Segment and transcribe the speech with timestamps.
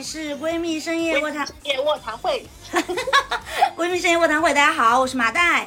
[0.00, 2.46] 里是闺蜜深夜卧谈，夜卧谈会。
[3.76, 5.66] 闺蜜深夜卧谈会，大家好，我是麻袋。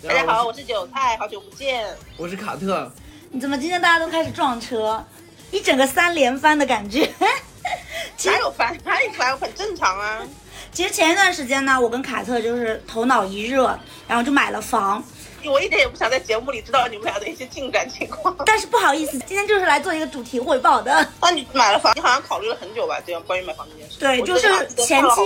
[0.00, 1.84] 大家好，我是韭菜，好久不见。
[2.16, 2.88] 我是卡特。
[3.32, 5.04] 你怎么今天大家都开始撞车，
[5.50, 7.10] 一整个三连翻的感觉？
[8.26, 8.78] 哪有翻？
[8.84, 9.36] 哪有翻？
[9.36, 10.20] 很正常啊。
[10.70, 15.02] 其实前一段时间呢，我跟卡特就是头脑一热，然后就买了房。
[15.48, 18.34] 我一点也不想在节目里知道你们俩的一些进展情况。
[18.46, 21.06] 但是不好意思，今天就是来做一个主题汇报的。
[21.20, 22.98] 那你买了房，你好像考虑了很久吧？
[23.06, 23.98] 这样关于买房这件事。
[23.98, 25.20] 对，就是前期。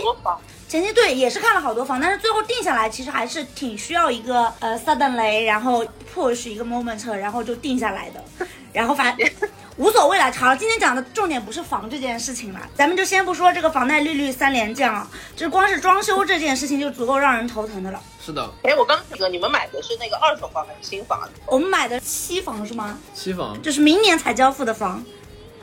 [0.69, 5.83] 前期对也是看了好多房，但是最后定下来其实还是挺需要一个呃 suddenly，然后
[6.15, 8.23] push 一个 moment，然后就定下来的。
[8.73, 9.29] 然后反正
[9.77, 10.31] 无所谓了。
[10.33, 18.03] 好，今天讲的重点不是房这件事情了，咱们就先不说这个房贷利率三连降，就光是装修这件事情就足够让人头疼的了。
[18.25, 18.51] 是的。
[18.62, 21.29] 哎，我刚那个你们买的是那个二手房还是新房？
[21.47, 22.98] 我们买的期房是吗？
[23.15, 25.05] 期房，就是明年才交付的房。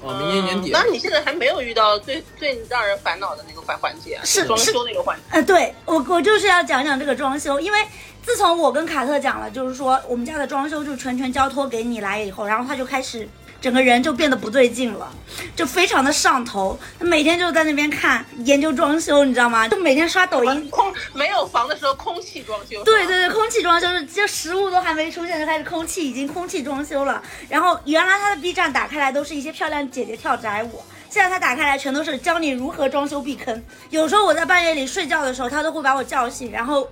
[0.01, 0.69] 哦，明年年底。
[0.71, 5.23] 那你现在还没有遇到最最让人烦恼的那个环环节，是装修那个环节。
[5.31, 7.79] 呃，对我我就是要讲讲这个装修，因为
[8.25, 13.27] 自从我跟卡特讲了，就是说我们家的装修就全权交托给你来以后，然后他就开始。
[13.61, 15.11] 整个人就变得不对劲了，
[15.55, 16.77] 就非常的上头。
[16.99, 19.67] 他每天就在那边看研究装修，你知道吗？
[19.67, 20.69] 就每天刷抖音。
[20.69, 22.83] 空 没有房的时候，空气装修。
[22.83, 27.19] 对对对，空气装修是，就实物都还没出现，就开始空气已经空气装修了。
[27.49, 33.63] 然后原来他的 B 站打开来都是一些漂亮姐姐跳宅舞，现在他打开来全都是教你如何装修避坑。
[33.89, 36.87] 有时候我在半夜里睡觉的时候，他都会把我叫醒，然后。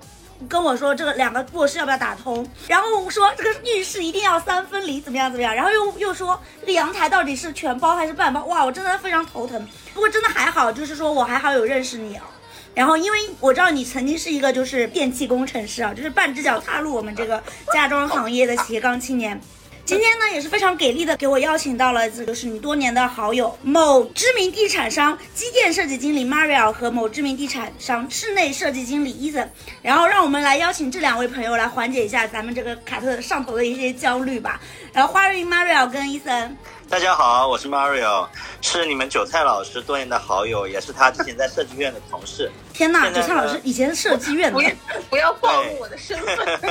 [0.47, 9.67] 跟我说这个两个卧室要不要打通，然后说这个浴室一定要三分离，怎么样怎么样，然后又又说这个阳台到底是全包还是半包，哇，我真的非常头疼。
[9.93, 12.25] 不过真的还好，就是说我还好有认识你啊，
[12.73, 19.39] 然后因为我知道你曾经是一个就是电气工程师啊，就是半只脚踏入我们这个家装行业的斜杠青年。
[19.85, 29.49] 今天呢也是非常给力的，给我邀请到了这个是你多年的好友，某知名地产商机电设计经理 Mario 和某知名地产商室内设计经理 Ethan，
[29.81, 34.57] 然后让我们来邀请这两位朋友来缓解一下咱们这个卡特上头的一些焦虑吧。
[34.93, 36.51] 然后欢迎 Mario 跟 Ethan。
[36.89, 38.25] 大家好，我是 Mario，
[38.61, 42.49] 是你们韭菜老师多年的好友，也是他之前在设计院的同事。
[42.71, 44.61] 天呐，韭菜老师以前是设计院的，
[45.09, 46.61] 不要暴露我的身份。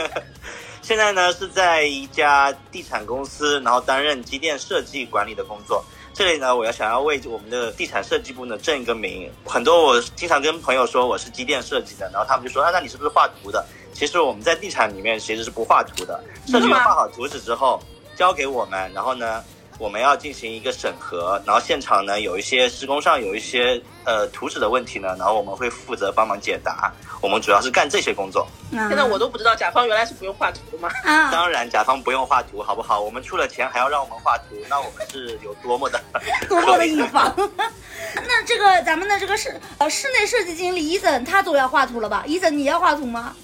[0.82, 5.82] 现在呢是在一家地产公司，然后担任机电设计管理的工作。
[6.12, 9.30] 这里呢，我要想要为我们的地产设计部呢正一个名。
[9.46, 13.64] 很多我经常跟朋友说我是机电设计的，然后他们就说啊，那你是不是画图的？
[13.94, 16.22] 其实我们在地产里面其实是不画图的。
[16.46, 17.80] 设计员画好图纸之后
[18.16, 19.42] 交给我们，然后呢。
[19.82, 26.92] 我们要进行一个审核，然后现场呢有一些施工上有一些呃图纸的问题呢，然后我们会负责帮忙解答。
[27.20, 28.46] 我们主要是干这些工作。
[28.70, 30.88] 现在我都不知道甲方原来是不用画图的吗？
[31.32, 33.00] 当然，甲方不用画图，好不好？
[33.00, 36.00] 我们出了钱还要让我们画图，那我们是有多么的
[36.48, 37.34] 多么的乙方。
[38.14, 42.22] 那这个咱们的这个室呃室内设计经理伊森，他总要画图了吧？
[42.24, 43.34] 伊森，你要画图吗？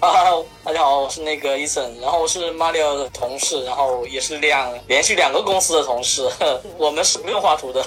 [0.00, 0.30] 啊，
[0.62, 6.22] 大家好，我是那个伊森，然后我是 Mario 的同事，然后也是两连续两个公司的同事。
[6.78, 7.84] 我们是不用画图的，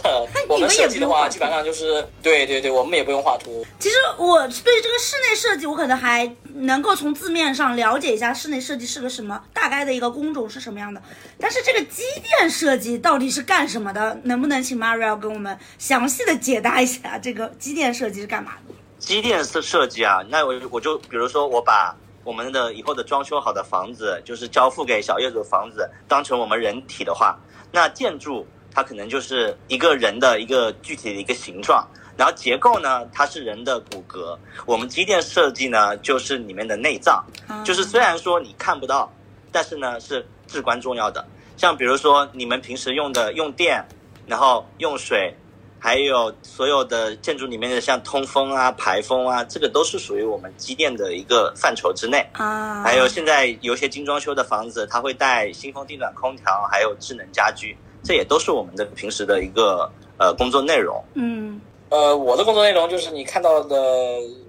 [0.50, 3.66] 我们设计的话基本上就是对对对，我们也不用画图。
[3.80, 11.02] 其实我对这个室内设计，我可能还能够从字面上了解一下室内设计是个什么，大概的一个工种是什么样的。
[11.40, 14.20] 但是这个机电设计到底是干什么的？
[14.24, 18.74] 能不能请 Mario 跟我们详细的解答一下这个机电设计是干嘛的？
[19.00, 27.38] 机电设设计啊，那我我就比如说我把我们的以后的装修好的房子，就是交付给小业主房子，当成我们人体的话，
[27.72, 37.26] 那建筑它可能就是一个人的一个具体的一个形状，然后结构呢，它是人的骨骼，我们机电设计呢就是里面的内脏，
[37.64, 39.12] 就是虽然说你看不到，
[39.52, 41.26] 但是呢是至关重要的。
[41.58, 43.84] 像比如说你们平时用的用电，
[44.28, 45.36] 然后用水。
[45.84, 52.84] 还有所有的建筑里面的像通风啊、排风啊，这个都是属于我们机电的一个范畴之内啊。
[52.84, 61.04] 还有现在有些精装修的房子，它会带新风地暖空调，还有智能家居，这也都是我们的平时的一个呃工作内容。
[61.16, 63.76] 嗯，呃，我的工作内容就是你看到的。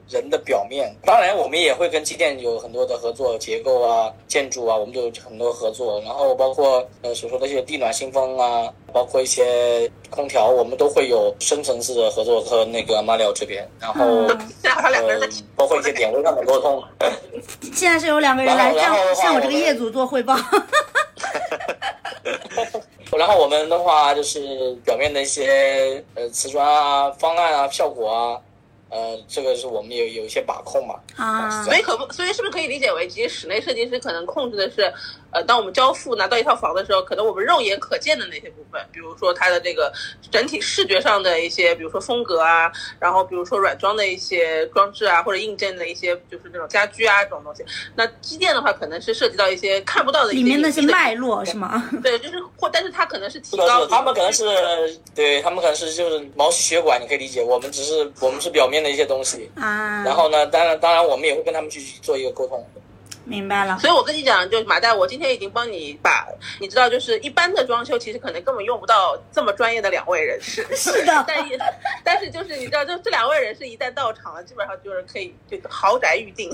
[0.09, 6.01] 人的表面，当然我们也会跟机电有很多的合作，结构啊、建筑啊，我们都有很多合作。
[6.01, 13.67] 然后包括呃所说的一些地暖、新风啊，包括一些空调，我们都会有深层次的合作和那个马里奥这边。
[13.81, 14.39] 然后呃，
[15.57, 16.83] 包括一些点位上的沟通。
[17.73, 20.37] 现在是有两个人来向向我这个业主做汇报。
[23.17, 28.41] 然后我们的话就是表面的一些呃瓷砖啊、方案啊、效果啊。
[28.93, 30.95] 呃，这个是我们有有一些把控嘛。
[31.17, 34.93] 啊所以可不，所以是不是可以理解为，其实室内设计师可能控制的是，
[35.31, 39.93] 呃，当我们交付拿到一套房的时候，可能我们肉眼可见的那些部分，比如说它的这个
[40.31, 47.65] 整体视觉上的一些，比如说风格啊，然后比如说软装的一些装置啊，或者硬件的一些就是那种家居啊这种东西。
[47.95, 51.89] 那机电的话，可能是涉及到一些看不到的一些里面那些脉络是吗？
[52.03, 54.45] 对，就是或，但是它可能是提，高他们可能是
[55.15, 57.43] 对他们可能是就是毛细血管，你可以理解。
[57.43, 59.51] 我们只是我们是表面的一些东西。
[59.57, 62.65] 啊，然后呢，当然当然我们也会跟他们去做一个沟通。
[63.25, 63.79] 明白了。
[63.79, 66.27] 所以我跟你讲，就是马代，我今天已经帮你把，
[66.59, 70.67] 你知道，就是一般的装修其实可能根本用不到这么专业的两位人士。
[70.75, 71.57] 是的 但也
[72.03, 76.51] 但是就是你知道，就这两位人士一旦到场了，基本上就是可以就豪宅预定。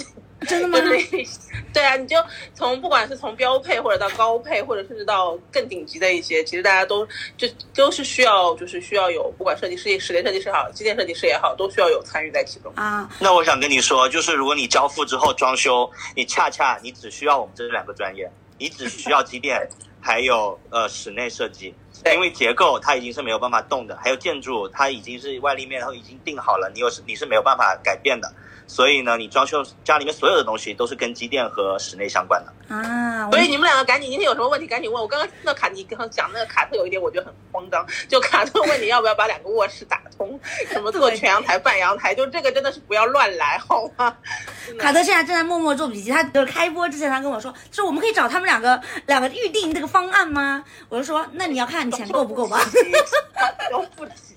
[0.47, 0.79] 真的吗？
[0.81, 1.27] 就是
[1.73, 2.17] 对啊，你就
[2.55, 7.07] 从不管是从标配或者到高配，或者甚至到更顶级的一些，其实大家都
[7.37, 12.73] 就都是需要，就是需要有不管设计师、室内设计师好，机电设计师也好，都需要有参与在其中。
[12.77, 19.69] 啊，那我想跟你说，就是如果你交付之后装修，你恰恰你只需要我们这两个专业，你只需要机电，
[20.01, 28.33] 还有呃室内设计，对因为结构它已经是没有办法动的，还有建筑它已经是外立面然后已经定好了，你有是你是没有办法改变的。
[28.71, 32.53] 所以呢，你装修家里面所有的东西都是跟机电和室内相关的。
[32.69, 35.03] 啊，所以你们两个赶紧，今天有什么问题赶紧问。
[35.03, 37.87] 我刚刚听到卡，你刚刚讲那个卡特有一点，我觉得很慌张。
[38.09, 40.39] 就卡特问你要不要把两个卧室打通，
[40.71, 44.15] 什么做全阳台、半阳台，就这个真的是不要乱来，好吗？
[44.79, 50.63] 卡特现在正在默默做笔记，他就是开播之前，他跟我说，说我们可以找他们两个两个预定这个方案吗？
[50.91, 52.61] 我就说，那你要看你钱够不够吧。
[53.71, 54.37] 都不起。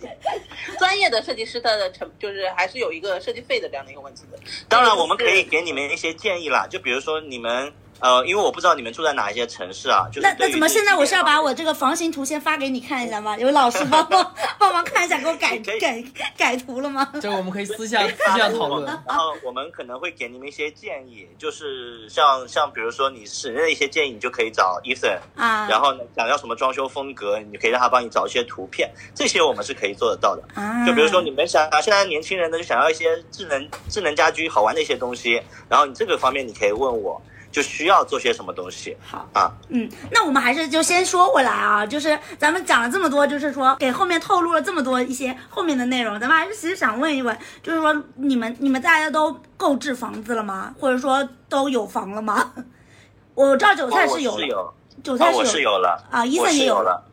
[0.78, 4.38] 专业的设计师他的成就是还是有一个设计费的这样的一个问题的。
[4.68, 7.72] 当然，我们可以给你们一些建议啦，就比如说你们
[8.02, 13.38] 呃，因为我不知道你们住在哪一些城市啊，就是那那怎么现在我是要把我这个房型图先发给你看一下吗？
[13.38, 16.04] 有老师帮帮 帮忙看一下，给我改改
[16.36, 17.08] 改图了吗？
[17.22, 18.86] 这个我们可以私下私下讨论。
[19.08, 30.42] 然后我们可能会给你们一些建议，就是像像比如说你室内的一些建议，你就可以找 Ethan，啊，然后呢想要什么装修风格，你可以让他帮你找一些图片，这些我们是可以做得到的。
[30.56, 35.40] 啊，就比如说你们想啊，现在年轻人呢就想要一些智能智能家居好玩的一些东西，
[35.70, 37.22] 然后你这个方面你可以问我，
[37.52, 39.28] 就需要做些什么东西好。
[39.34, 39.52] 啊。
[39.70, 50.74] 嗯，那我们还是就先说回来啊，就是咱们讲了这么多，就是说给后面透露了这么多一些后面的内容，咱们还是其实想问一问，就是说你们你们大家都购置房子了吗？
[50.80, 52.54] 或者说都有房了吗？
[53.36, 54.74] 我知道韭菜是有了，是有，
[55.04, 57.04] 韭菜哦我是有有了啊伊森也有有了。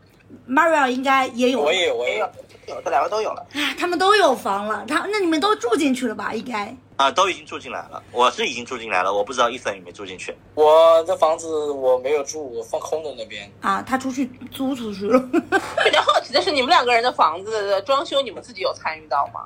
[0.47, 2.29] ，Maria 应该也有，我也有，我也有。
[2.67, 3.43] 有这两个都有了。
[3.53, 6.33] 哎，他们都有房了，他那你们都住进去了吧？
[6.35, 10.35] 应该啊，都已经住进来了，我是已经住进来了，我不知道伊森有没有住进去。
[10.53, 13.49] 我的房子我没有住，我放空的那边。
[13.61, 15.17] 啊，他出去租出去了。
[15.31, 19.45] 比较好奇的是，你们两个人的房子的装修，你们自己有参与到吗？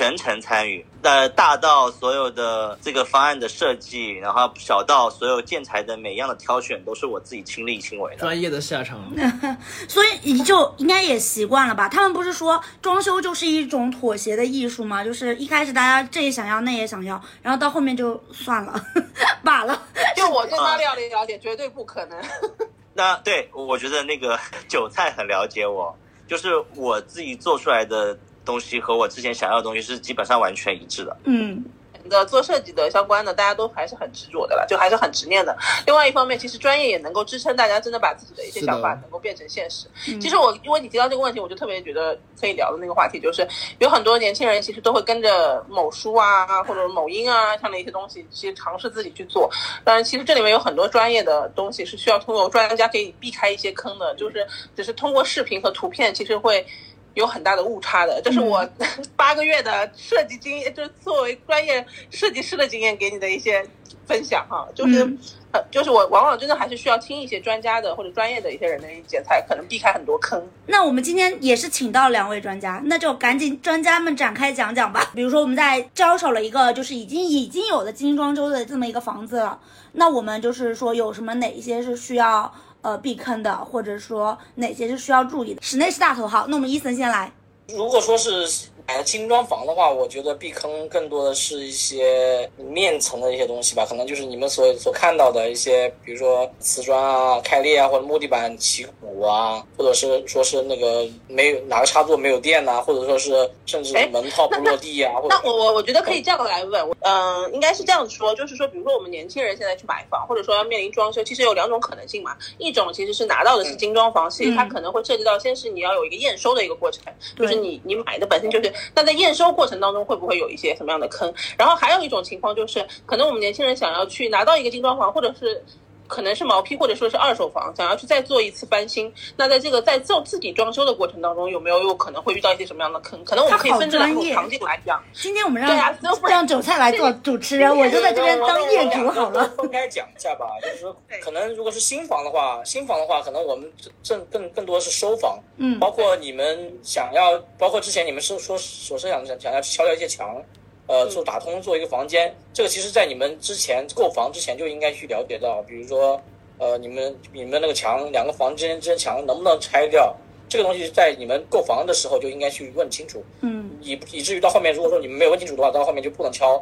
[0.00, 8.20] 全程参与，呃，大到所有的这个方案的设计，然后小到所有建材的每样的挑选，都是我自己亲力亲为的。
[8.20, 8.98] 专业的下场，
[9.86, 11.86] 所以你就应该也习惯了吧？
[11.86, 15.04] 他们不是说装修就是一种妥协的艺术吗？
[15.04, 18.82] 就是一开始大家这也想要那也想要，然后到后面就算了，
[19.44, 19.82] 罢了。
[20.16, 22.18] 就我对他了解了解，绝对不可能。
[22.96, 25.94] 那对，我觉得那个韭菜很了解我，
[26.26, 28.18] 就是我自己做出来的
[28.50, 31.16] 东西和我之前想要的东西是基本上完全一致的。
[31.24, 31.64] 嗯，
[32.08, 35.56] 的做设计的相关的，大家都还是很执着的了，就还是很执念的。
[35.86, 39.86] 另外一方面，其实专业也能够支撑大家真的把自己的一些想法能够变成现实。
[40.08, 43.46] 嗯其实我因为你提到这个问题，我就特别觉得可以聊的那个话题，就是
[43.78, 49.48] 有很多年轻人其实都会跟着某书啊或者某音啊这样的一些东西，其实尝试自己去做。
[49.84, 56.66] 当然，其实这里面有很多专业的东西是需要通过专家给你避开一些坑的，就是只是通过视频和图片，其实会。
[57.14, 58.68] 有很大的误差的，这是我
[59.16, 63.66] 八个月的设计经验，就是作为专业设计师的经验给你的一些
[64.06, 65.18] 分享哈，就是、嗯
[65.52, 70.40] 呃，就是我往往真的还是需要听一些专家的或者专业的一些人的意见，才可能避开很多坑。
[70.66, 75.10] 那我们今天也是请到两位专家，那就赶紧专家们展开讲讲吧。
[75.12, 79.58] 比如说我们在招手了一个就是已经已经有的精装修的这么一个房子了，
[79.92, 85.62] 那我们就是说有什么哪一些是需要呃避坑的，或者说哪些是需要注意的？
[85.62, 87.32] 室内是大头号，那我们伊森先来。
[87.74, 88.48] 如果说是
[88.88, 112.36] 买了精装房的话，我觉得避坑更多的是一些面层的一些东西吧，可能就是你们所所看到的一些，比如说瓷砖啊、开裂啊，或者木地板起鼓啊，或者是说是那个没有哪个插座没有电呐、或者说是甚至哎门套不落地啊，或者那我我我觉得可以这样来问，我嗯、应该是这样说，就是说，比如说我们年轻人现在去买房，或者说要面临装修，其实有两种可能性嘛。
[112.58, 114.70] 一种其实是拿到的是精装房，其实它嗯。
[114.70, 117.02] 可能会涉及到，先是你要有一个验收的一个过程，
[117.36, 121.32] 就是对你你买的本身就是那在验收过程当中会不会有一些什么样的坑？
[121.58, 125.62] 然后还有一种情况就是，可能我们年轻人想要去拿到一个精装房，或者是。
[126.10, 133.24] 可能是毛坯或者说是二手房，想要去再做一次翻新，那在这个在做自己装修的过程当中，有没有有可能会遇到一些什么样的坑？
[133.24, 135.00] 可能我们可以分这两种场景来讲。
[135.14, 135.96] 今天我们让
[136.28, 139.48] 让韭菜来做主持人，我就在这边当业主好了。
[139.56, 143.70] 分开讲一下吧，就是说，可能如果是新房的话，新房的话，可能我们
[144.02, 150.42] 正更更多是收房，嗯包括你们想要，包括之前你们是说所设想想要敲掉一些墙，
[150.90, 156.20] 呃，做打通做一个房间，这个其实在你们之前购房之前就应该去了解到，比如说，
[156.58, 160.12] 呃，你们你们那个墙两个房间之间墙能不能拆掉，
[160.48, 163.70] 这个东西在你们购房的时候就应该去问清楚，嗯。
[163.80, 166.60] 以以至于到后面如果说你们没有问清楚的话，到后面就不能敲，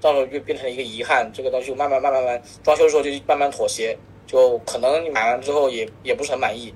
[0.00, 6.72] 到时候就变成一个遗憾，这个东西慢慢慢慢慢装修的时候就慢慢妥协，就可能你买完之后也也不是很满意，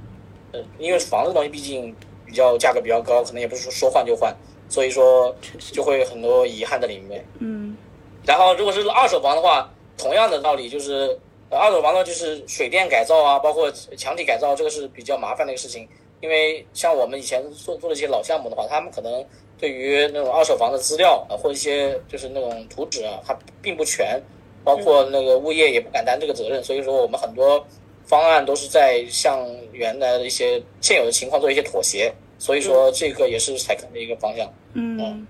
[0.51, 1.95] 呃，因为房子东西毕竟
[2.31, 4.33] 比较价格比较高，可能也不是说说换就换，
[4.69, 5.35] 所以说
[5.73, 7.27] 就会很多遗憾在里面。
[7.41, 7.77] 嗯
[8.25, 9.69] 然后如果是二手房的话，
[9.99, 11.19] 同样的道理就是，
[11.49, 15.89] 呃二手房呢就是水电改造啊，包括墙体改造，这个是比较麻烦的一个事情。
[16.21, 19.25] 因为像我们以前做做的一些老项目的话，他们可能
[19.59, 24.23] 对于那种二手房的资料啊，或一些就是那种图纸啊，它并不全，
[24.63, 27.67] 包括那个物业也不敢担这个责任，所以说我们很多
[28.11, 34.53] 方案都是在向原来的一些现有的情况做一些妥协，所以说这个也是采坑的一个方向。
[34.75, 35.25] 嗯，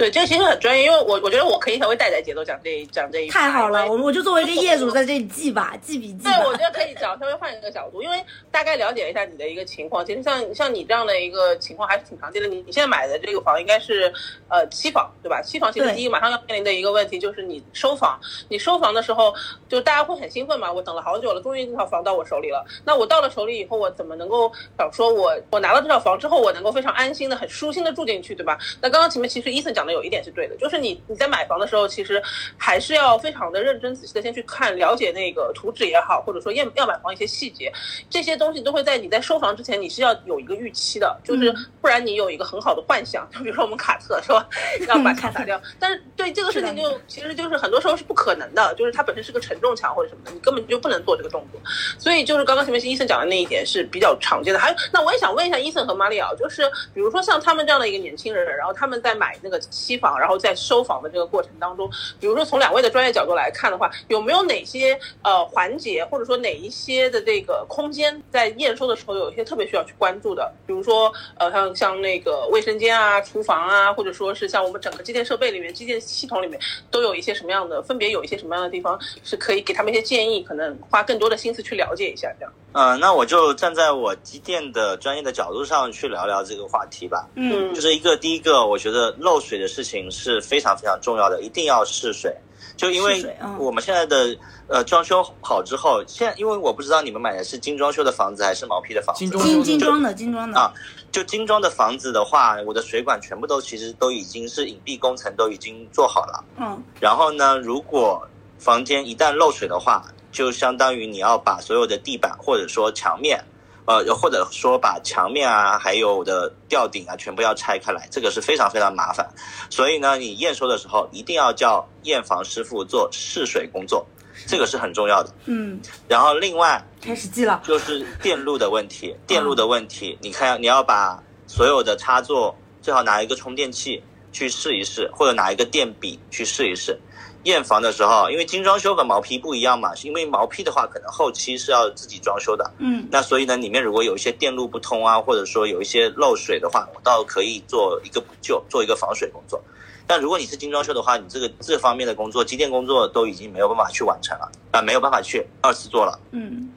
[0.00, 6.56] 对，这个其实很专业，因为我我觉得我可以稍微带带节奏讲这一讲这一太好了，我我就作为一个业主在这里记吧，记笔记对，我。
[6.60, 10.04] 觉得可以讲稍微换一个角度，因为大概了解一下你的一个情况。
[10.04, 12.48] 其实像像你这样的一个情况还是挺常见的。
[12.48, 14.12] 你你现在买的这个房应该是
[14.48, 15.40] 呃期房对吧？
[15.42, 19.34] 期房其实第一马上要面临的一个问题就是你收房，你收房的时候
[19.68, 22.64] 就大家会很兴奋嘛，我等了好久了，终于这套房到我手里了。
[22.84, 28.58] 那我到了手里以后，我怎么能够想说我我拿到这套房之后，我能够非常安心的、很舒心的住进去，对吧？
[28.82, 32.22] 那刚刚前面其实伊森讲的有一点是对的，就是你你在买房的时候，其实
[32.56, 37.72] 还是要非常的认真仔细的先去看了解那个图纸也好，或者说要要买房一些细节，
[38.08, 41.66] 这些东西都会在你在收房之前你是要有一个预期的，就是嗯。
[41.80, 44.44] 不然你有一个很好的幻想，就比如说我们卡特说
[44.86, 51.60] 要把墙打掉，但是对这个事情就其实就是很多时候是不可能的，就是它本身是个承重墙或者什么的，你根本就不能做这个动作。
[51.98, 54.60] 所以就是刚刚前面是医生讲的那一点是比较常见的。
[54.60, 70.52] 还有，那我也想问一下医生和马里奥，就是比如说像他们这样的一个年轻人，然后他们在买那个期房，然后在收房的这个过程当中，比如说从两位的专业角度来看的话，有没有哪些呃环节，或者说哪一些的这个空间在验收的时候有一些特别需要去关注的？
[70.66, 76.60] 比如说呃像像那个卫生间啊、厨房啊，或者说是像我们整个机电设备里面、机电系统里面
[76.90, 82.52] 都有一些什么样的，分别有一些什么样的地方是可以给他们一些建议，可能花更多的心思去了解一下这样。
[82.72, 87.28] 呃，那我就站在我机电的专业的角度上去聊聊这个话题吧。
[87.34, 92.34] 嗯就是一个第一个，我觉得漏水的事情是非常非常重要的，一定要试水。
[92.76, 93.22] 就因为
[93.58, 94.34] 我们现在的
[94.66, 100.72] 呃装修好之后，现在因为我不知道你们买的是精装修的房子还是毛坯的房子，精精装精装的精装的啊
[101.10, 106.44] 就精装的房子的话，我的水管全部都其实都已经是隐蔽工程都已经做好了。
[106.58, 108.26] 嗯然后呢，如果
[108.58, 113.42] 房间一旦漏水的话，就相当于你要把所有的地板或者说墙面，
[113.86, 119.28] 呃，或者说把墙面啊，还有的吊顶啊，全部要拆开来，这个是非常非常麻烦。
[119.68, 124.06] 所以呢，你验收的时候一定要叫验房师傅做试水工作，
[124.46, 125.32] 这个是很重要的。
[125.46, 127.60] 嗯，然后另外开始记了。
[127.64, 136.98] 就是电路的问题，电路的问题，你看你要把所有的插座最好拿一个充电器去试一试，或者拿一个电笔去试一试。
[137.44, 149.62] 验房的时候，因为精装修和毛坯不一样嘛，是因为毛坯的话可能后期是要自己装修的，嗯那所以呢，里面如果有一些电路不通啊，或者说有一些漏水的话，我倒可以做一个补救，做一个防水工作。
[150.06, 156.18] 但如果你是精装修的话，你这个这方面的工作，机电工作都已经没有办法去完成了啊、没有办法去二次做了。
[156.32, 156.68] 嗯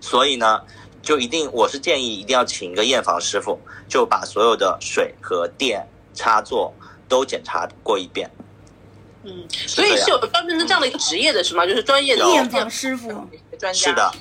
[0.00, 0.60] 所以呢，
[1.02, 6.72] 就一定我是建议一定要请一个验房师傅，就把所有的水和电插座
[7.08, 8.30] 都检查过一遍。
[9.24, 11.66] 嗯，所以是有专门的这样的一个职业的是吗？
[11.66, 13.08] 就是专业的验房师傅
[13.58, 13.72] 专家。
[13.72, 14.12] 是的，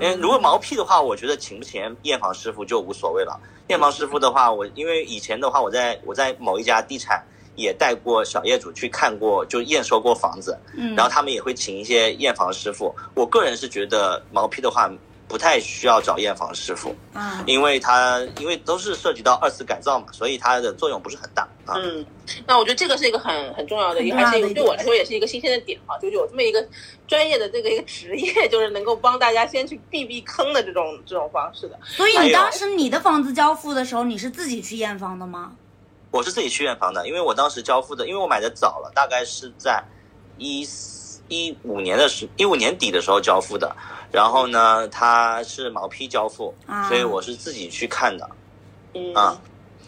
[0.00, 3.38] 嗯如果毛坯的话，我觉得请不请验房师傅就无所谓了。
[3.68, 7.24] 验房师傅的话，我因为以前的话，我在我在某一家地产
[7.56, 12.94] 也带过小业主去看过，就验收过房子，嗯，然后他们也会请一些验房师傅。
[13.14, 14.90] 我个人是觉得毛坯的话
[15.26, 21.74] 不太需要找验房师傅，啊因为它因为都是涉及到二次改造嘛，所以它的作用不是很大啊。
[21.76, 22.04] 嗯，
[22.46, 26.64] 那我觉得这个是一个很很重要的一个，很重要的一个对我来说也是一个新鲜的点啊，就是有这么一个
[27.08, 31.78] 专业的这个一个职业，就是能够帮大家先去避避坑的这种这种方式的。
[31.84, 35.52] 所以你当时你的房子交付的时候，你是自己去验房的吗？
[36.10, 39.82] 我是自己去验房的，因为我当时交付的，因为我买的早了，大概是在
[40.38, 40.64] 一
[41.28, 43.74] 一五年的时一五年底的时候交付的，
[44.12, 48.28] 然后呢，它是毛坯交付，啊所以我是自己去看的
[48.94, 49.40] 嗯啊。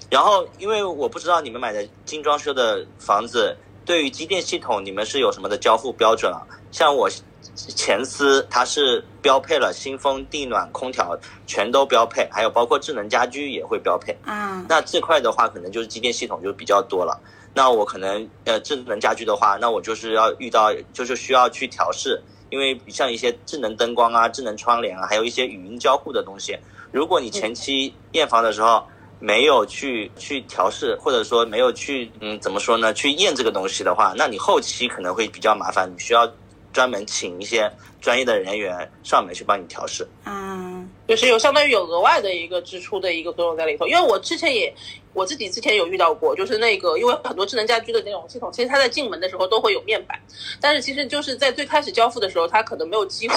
[0.09, 6.47] 然后，因为我不知道你们买的精装修的房子，对于机电系统你们是有什么的交付标准啊？
[6.71, 7.11] 像我
[7.55, 14.17] 前司它是标配了新风、地暖、空调全都标配，还有包括智能家居也会标配。
[14.27, 17.21] 嗯，那这块的话，可能就是机电系统就比较多了。
[17.57, 26.55] 那我可能呃智能家居的话，那我就是要遇到就是需要去调试，因为像一些智能灯光啊、智能窗帘啊，还有一些语音交互的东西，
[26.93, 28.87] 如果你前期验房的时候
[29.19, 36.31] 没有去去调试，或者说没有去嗯怎么说呢，去验这个东西的话，那你后期可能会比较麻烦，你需要
[36.75, 37.73] 专门请一些
[38.03, 40.07] 专业的人员上门去帮你调试。
[40.25, 40.66] 啊，
[41.07, 43.87] 就是有相当于有额外的一个支出的一个作用在里头。
[43.87, 44.73] 因为我之前也
[45.13, 50.19] 我自己之前有遇到过，就是那个因为很多智能家居的那种系统，其实它在进门的时候都会有面板，
[50.61, 53.37] 但是其实就是在最开始交付的时候，它可能没有激活。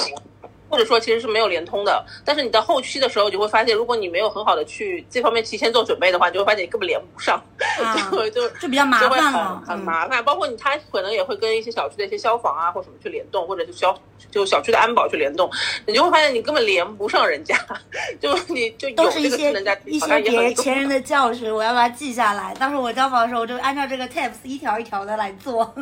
[0.70, 7.42] 或者说其实是没有联通的，但是你到后期的时候，就会发现，如果你没有很好的去这方面提前做准备的话，你就会发现你根本连不上，
[7.84, 10.24] 啊就就就比较麻就会烦了很，麻烦。
[10.24, 13.98] 包括你，他可能也会跟一些小区的一些消防啊或什么去联动，或者是消
[14.30, 15.50] 就小区的安保去联动，
[15.88, 17.58] 你就会发现你根本连不上人家，
[18.22, 22.54] 就你就有这都是一些个智能家居，一些别前人的教训，我要把它记下来。
[22.56, 25.74] 到时候我交房的时候，我就按照这个 tips 一条一条的来做。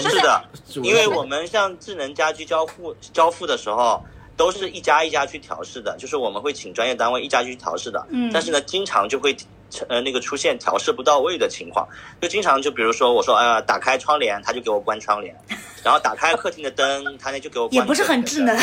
[0.00, 0.44] 是的，
[0.82, 4.02] 因为我们像智能家居交付交付的时候，
[4.36, 8.04] 都是一家一家去调试的，就是我们会请专业单位一家去调试的。
[8.10, 9.36] 嗯但是呢，经常就会
[9.88, 11.86] 呃那个出现调试不到位的情况，
[12.20, 15.34] 就经常就比如说我说哎呀打开窗帘，他就给我关窗帘，
[15.84, 18.56] 然后打开客厅的灯，他呢就给我关也不是很智能。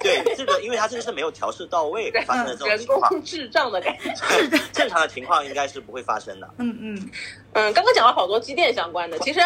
[0.00, 4.14] 对，这个因为它这个是没有调试到位 发生的这种人情况，工智障的感觉。
[4.70, 6.50] 正常的情况应该是不会发生的。
[6.58, 7.10] 嗯嗯，
[7.54, 9.40] 嗯，刚刚讲了好多机电相关的，其实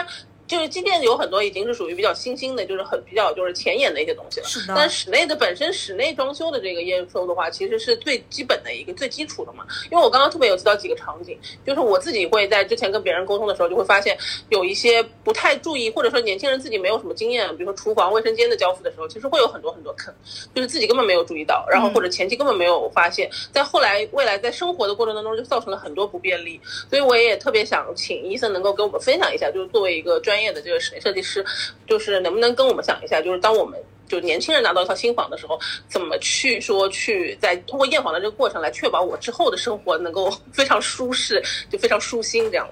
[0.49, 4.47] 就是机电有很多已经是属于比较新兴的，就是很比较就是前沿的一些东西了。
[4.47, 4.75] 是的。
[4.75, 9.67] 但室内的本身室内装修的这个验收的话，其实是最基本的一个最基础的嘛。
[9.91, 14.17] 因为我刚刚特别有提到几个场景，就是我自己会在之前跟别人沟通的时候，就会发现
[14.49, 20.15] 有一些不太注意，或者说年轻人自己没有什么经验，比如说厨房、卫生间的交付的时候，其实会有很多很多坑，
[20.55, 26.59] 就是自己根本没有注意到，然后或者前期根本没有发现，在后来未来在生活的过程当中就造成了很多不便利。
[26.89, 31.45] 所以我也特别想请医生能够跟我们分享一下，就是作为一个专业的这个室内设计师，
[31.87, 42.67] 就是能不能跟我们讲一下，就是当我们就年轻人拿到一套新房的时候，怎么去说去在通过验房的这个过程来确保我之后的生活能够 非常舒适，就非常舒心这样。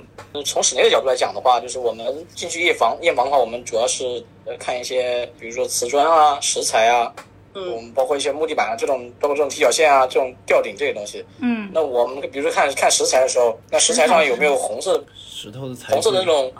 [0.44, 7.12] 从室内的角度来讲的话，就是我们进去验房验房的话，我们主要是呃看一些，比如说瓷砖啊、石材啊，
[7.52, 11.24] 我嗯们包括一些木地板啊这种，包括这种踢脚线啊、这种吊顶这些东西。
[11.40, 16.52] 嗯那我们比如说看看石材的时候，那石材上有没有红色、石头的材红色的那，种，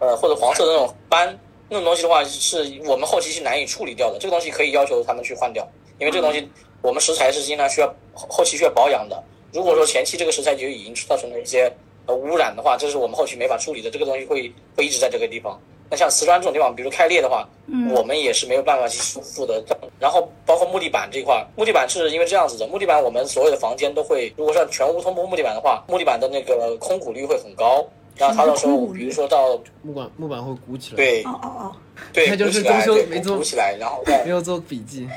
[0.00, 4.18] 呃，或者黄色的那种斑，那种东西的话，是我们后期是难以处理掉的。
[4.18, 5.66] 这个东西可以要求他们去换掉，
[5.98, 6.48] 因为这个东西
[6.82, 9.22] 我们石材是经常需要后后期需要保养的。
[9.52, 11.70] 如果说前期这个石材就已经造成了一些
[12.06, 15.60] 呃污染的话，这是我们后期没法处理的，这个东西会会一直在这个地方。
[15.90, 19.60] 那像瓷砖这种地方，比如开裂的话，嗯我们也是没有办法去修复的。
[19.98, 27.84] 然后包括木地板这一块，木地板是因为这样子的，木地板我们所有的房间都会，如果是全屋通铺木地板的话，木地板的那个空鼓率会很高。
[28.20, 31.76] 然后它到时候，比如说到木板木板会鼓起来。，对哦哦哦，
[32.12, 35.08] 对，它就是鼓起来对装修没做鼓起来，然后再 没有做笔记。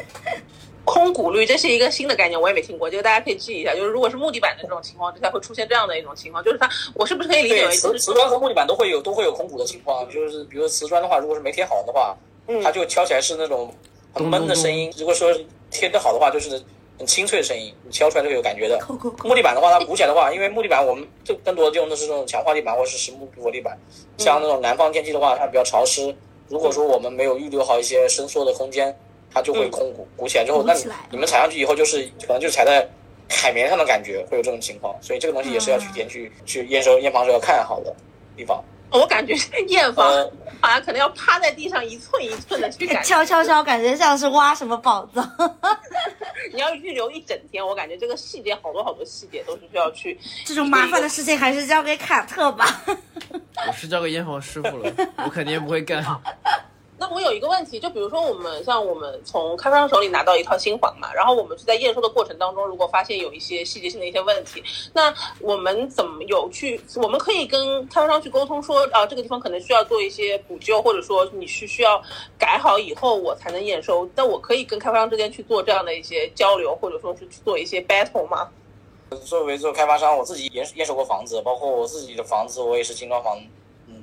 [0.86, 3.74] 空鼓率这是一个新的概念，我也没听过，这个大家可以记一下。
[3.74, 12.16] 就是如果是木地板的这种情况之下，会出现这样的一种情况，就是它，我是不是可以理解为瓷瓷砖和木地板都会有都会有空鼓的情况，就是比如瓷砖的话，如果是没贴好的话，
[12.48, 13.74] 嗯它就敲起来是那种
[14.14, 15.34] 很闷的声音；如果说
[15.72, 16.62] 贴的好的话，就是
[16.98, 18.80] 很清脆的声音，你敲出来都有感觉的。
[19.24, 23.78] 木地板的话，它鼓起来的话，因为木地板我们就更多的用的是这种强化地板或者是实木薄地板。
[24.18, 26.16] 像那种南方天气的话，它比较潮湿，
[26.48, 28.96] 如果说我们没有预留好一些伸缩的空间，
[29.34, 32.88] 它就会空鼓鼓起来之后，那你你们踩上去以后，就是可能就踩在
[33.28, 34.96] 海绵上的感觉，会有这种情况。
[35.02, 37.94] 所以这个东西也是要提前去去验收验房时候要看好的
[38.38, 38.64] 地方。
[38.94, 39.36] 我感觉
[39.68, 45.30] 验房呃好像可能要趴在地上一寸一寸的去感敲敲敲，感觉像是挖什么宝藏。
[46.54, 50.20] 你要预留一整天，我感觉这个细节好多好多细节都是需要去。
[50.46, 52.84] 这种麻烦的事情还是交给卡特吧。
[53.68, 54.94] 我是交给验房师傅了，
[55.26, 56.04] 我肯定不会干。
[56.98, 66.80] 那我有一个问题，就比如说我们像我们从开发商手里拿到一套新房嘛，然后我们是在验收的过程当中，如果发现有一些细节性的一些问题，那我们怎么有去？
[66.96, 72.02] 我们可以跟开发商去沟通说，啊，这个地方可能需要做一些补救，或者说你是需要
[72.38, 74.08] 改好以后我才能验收。
[74.16, 78.50] 但我可以跟开发商之间去做这样的一些交流，或者说是去做一些 battle 吗？
[79.26, 83.38] 作为做开发商，我自己验验收过房子，包括我自己的房子，我也是精装房，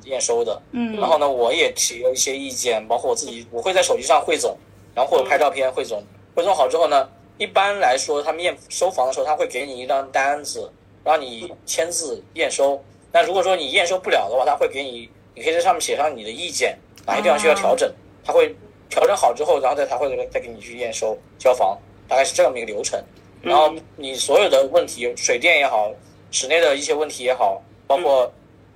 [0.04, 0.60] 验收的。
[0.72, 4.56] 嗯然后呢，我也提了一些意见，包括我自己，我会在手机上汇总，
[4.94, 6.02] 然后或者拍照片汇总。
[6.34, 7.08] 汇总好之后呢，
[7.38, 10.70] 一般来说，他们验收房的时候，他会给你一张单子，
[11.04, 12.82] 让你签字验收。
[13.12, 17.92] 那如果说你验收不了的话，他会给你，你可以在上面写上你的意见，哪些地方需要调整，
[18.24, 18.54] 他会
[18.88, 23.02] 调整好之后，然后再他会再给你去验收交房，大概是这么一个流程。
[23.42, 25.90] 然后你所有的问题，水电也好，
[26.30, 28.30] 室内的一些问题也好，包括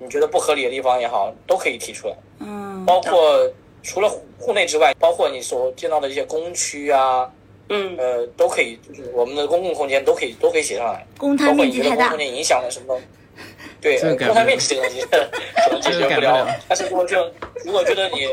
[0.04, 2.14] 你觉得不合理的地方也好，都可以提出来。
[2.40, 3.50] 嗯包括
[3.82, 7.30] 除了户户内之外，包括你所见到的一些公区啊，
[7.70, 13.00] 嗯呃，都可以，就是我们的公共空间都可以都可以写上来，公摊包括面积太大你觉得公共空，间影响了什么？
[13.80, 16.54] 对，公摊面积这个东西 可能解决不了了。
[16.68, 17.30] 但是如果就
[17.64, 18.28] 如果觉得你，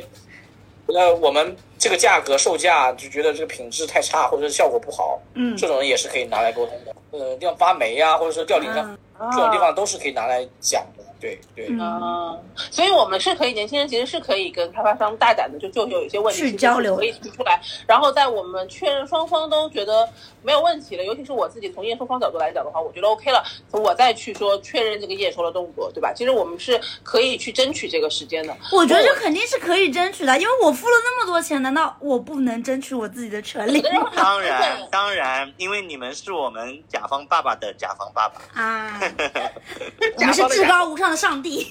[0.87, 6.93] 那，我们这个价格售价就觉得这个品质太差，或者是效果不好，嗯这种人也是可以拿来沟通的。
[7.11, 8.97] 呃，地方发霉呀、或者说吊顶上，
[9.31, 11.00] 这种地方都是可以拿来讲的。
[11.21, 11.67] 对对。
[11.69, 12.37] 嗯啊，
[12.71, 20.09] 所以我们是可以，年轻人其实是可以跟开发商大胆的就就有一些问题去交流可以提出来，然后在我们确认双方都觉得
[20.41, 26.11] 没有问题了，尤其是我自己从验收方角度来讲的话，我觉得 OK 了，我再去说确认这个验收的动作，对吧？
[26.13, 28.57] 其实我们是可以去争取这个时间的。
[28.71, 33.81] 我觉得这肯定是可以争取的，因为我付了那么多钱，难道我不能争取我自己的权利
[34.15, 38.41] 当然 当然，因为你们是我们甲方爸爸的甲方爸爸。
[38.59, 38.99] 啊？
[40.17, 41.67] 我们是至高无上的上帝。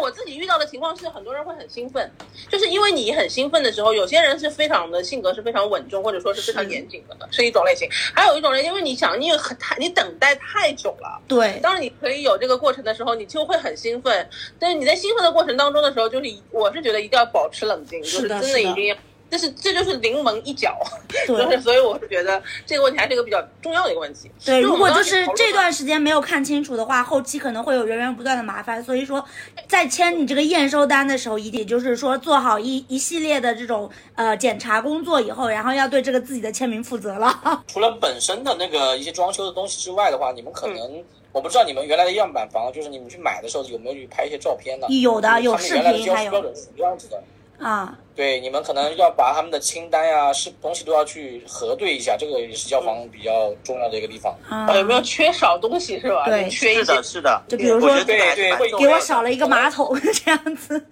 [0.00, 2.10] 我自己遇到的情况是，很多人会很兴奋，
[2.50, 11.20] 就是因为你很兴奋的时候，有些人是非常的性格是非常稳重，或者说是非常严谨的，是一种类型；还有一种人，因为你想，你有很太你等待太久了。
[11.28, 14.28] 对，当你可以有这个过程的时候，你就会很兴奋。
[14.58, 18.96] 但是你在兴奋的过程当中的时候，就是我是觉得一定要保持冷静，就是真的一定要，
[19.38, 20.78] 这就是临门一脚，
[21.26, 24.30] 就是对所以我是觉得这个问题还是一个比较重要的一个问题。
[24.44, 28.82] 对，如果就是这段时间没有看清楚的话，后期可能会有源源不断的麻烦。
[28.82, 29.24] 所以说，
[29.66, 37.62] 在签你这个验收单的时候，一定就是说做好一一系列的这种呃检查工作以后，然后要对这个自己的签名负责了。
[37.68, 44.86] 除了本身的那个一些装修的东西之外的话，你们可能、嗯我不知道你们原来的样板房，就是你们去买的时候有没有去拍一些照片呢？
[44.90, 45.82] 有的有视频
[46.14, 47.22] 还有标标准是什么样子的？
[47.62, 54.34] 啊，对，你们可能要把他们的清单呀、是东西都要去核对一下，这个也是交房比较重要的一个地方。
[54.48, 56.24] 啊呃有没有缺少东西是吧？
[56.26, 57.42] 对缺一些是的，是的。
[57.48, 60.84] 就比如说对对给我少了一个马桶 这样子。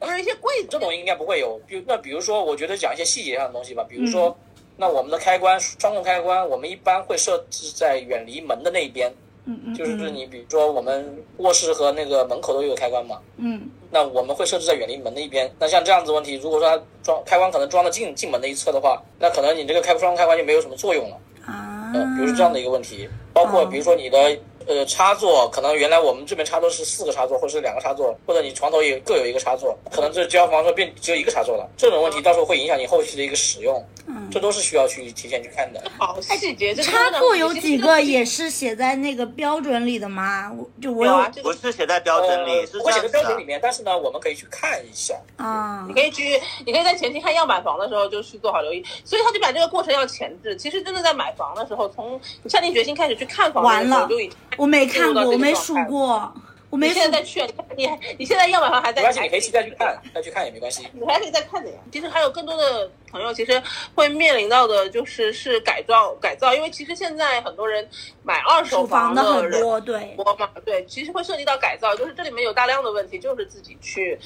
[0.00, 1.60] 不是一些柜子这种应该不会有。
[1.66, 4.36] 比那比如说，我觉得讲一些细节上的东西吧，比如嗯说，
[4.78, 9.12] 那我们的开关双控开关，我们一般会设置在远离门的那一边，
[9.50, 15.50] 嗯嗯，就是你比如说我们卧室和那个门口都有开关嘛，嗯那我们会设置在远离门的一边。
[15.58, 21.16] 那像这样子问题，如果说它装开关可能装的进进门的一侧的话，那可能你这个开双开关就没有什么作用了。
[21.44, 24.38] 啊，呃，比如说这样的一个问题，包括哦比如说你的
[24.70, 35.82] 呃插座，可能原来我们这边插座是四个插座，或者是两个插座，或者你床头也各有一个插座，可能这交房时候变只有一个插座了，这种问题到时候会影响你后期的一个使用，嗯这都是需要去提前去看的。
[35.98, 40.52] 好细节，这个插座有几个也也是写在那个标准里的吗？
[40.56, 43.20] 我就我有有啊，这不是写在标准里，呃是写在。
[43.20, 45.14] 标准里面，但是呢，我们可以去看一下。
[45.36, 50.54] 啊你可以去，你可以在前期看样板房的时候就去做好留意，所以他就把这个过程要前置。
[50.56, 54.36] 其实真的在买房的时候，从你下定决心开始去看房的时完了候就已经。
[54.60, 56.30] 我没看过，我没数过，
[56.68, 57.42] 我没现在再去，
[57.78, 60.86] 你还你现在样板上还在，没关系，你可以去再去看，再去看也没关系。
[60.92, 61.78] 你还可以再看的呀。
[61.90, 63.62] 其实还有更多的朋友，其实
[63.94, 67.86] 会面临到的就是是改造改造，因为其实现在很多人
[68.22, 74.18] 买二手房的很人多，对，多嘛，对，其实会涉及到改造，就是这里面有大量的问题，就是自己去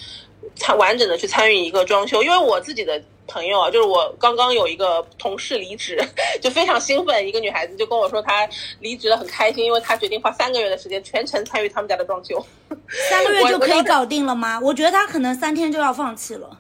[0.55, 2.23] 参完整的去参与一个装修。
[2.23, 5.99] 因为我自己的朋友啊，就是我刚刚有一个同事离职，
[6.43, 8.47] 就非常兴奋，一个女孩子就跟我说她
[8.81, 12.45] 离职了很开心，因为她决定花三个月的时间全程参与他们家的装修。
[13.09, 14.61] 三个月就可以搞定了吗？
[14.63, 16.59] 我觉得她可能三天就要放弃了。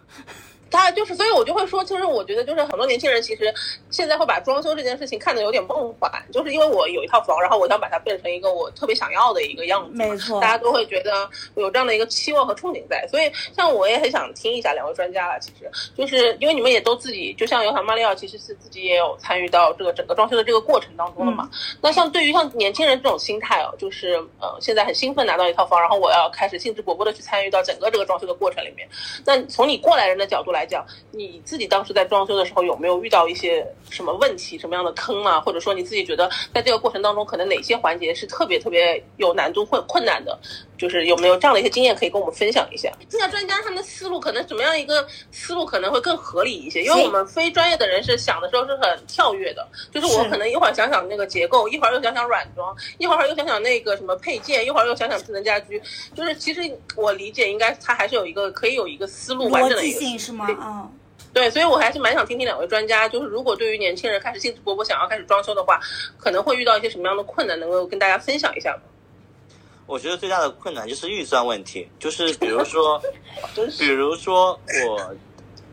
[0.75, 3.53] 他就是，所以我就会说，其实我觉得就是很多年轻人其实
[3.91, 21.49] 现在会把装修这件事情看得有点梦幻，就是因为我有一套房，然后我想把它变成一个我特别想要的一个样子，没错大家都会觉得有这样的一个期望和憧憬在，所以像我也很想听一下两位专家了，其实就是因为你们也都自己，就像有像马里奥，其实是自己也有参与到这个整个装修的这个过程当中的嘛。
[21.81, 28.89] 那像对于像年轻人这种心态哦，就是呃现在很兴奋拿到一套房，然后我要开始兴致勃勃的去参与到整个这个装修的过程里面。
[29.25, 35.39] 那从你过来人的角度来来讲，你自己当时在装修的时候有没有遇到一些什么问题、什么样的坑啊？
[35.39, 40.39] 或者说你自己觉得在这个过程当中，可能哪些环节是特别特别有难度或困难的？
[40.77, 42.91] 就是有没有这样的一些经验可以跟我们分享一下？
[43.09, 46.83] 现在专家他们的思路可能怎么样一个思路可能会更合理一些？
[46.83, 55.81] 因为我们非专业的人是想的时候是很跳跃的，就是我可能一会儿想想那个结构，一会儿又想想软装，一会儿又想想那个什么配件，一会儿又想想智能家居。
[56.15, 56.61] 就是其实
[56.97, 60.47] 我理解应该它还是有一个可以有一个思路完整的一个性是吗？
[60.61, 60.91] 嗯，
[61.33, 65.81] 对，所以我还是蛮想听听两位专家，就是如果对于年轻人开始兴致勃勃想要开始装修的话，
[66.19, 68.83] 可能会遇到一些什么样的困难，能够跟大家分享一下吗？
[69.87, 72.99] 我觉得最大的困难就是预算问题，就是比如说，
[73.79, 75.15] 比如说我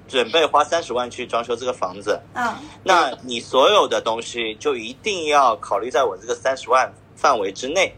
[0.06, 7.96] 准备花三十万去装修这个房子，嗯，那你所有的东西就一定要考虑在我这个三十万范围之内，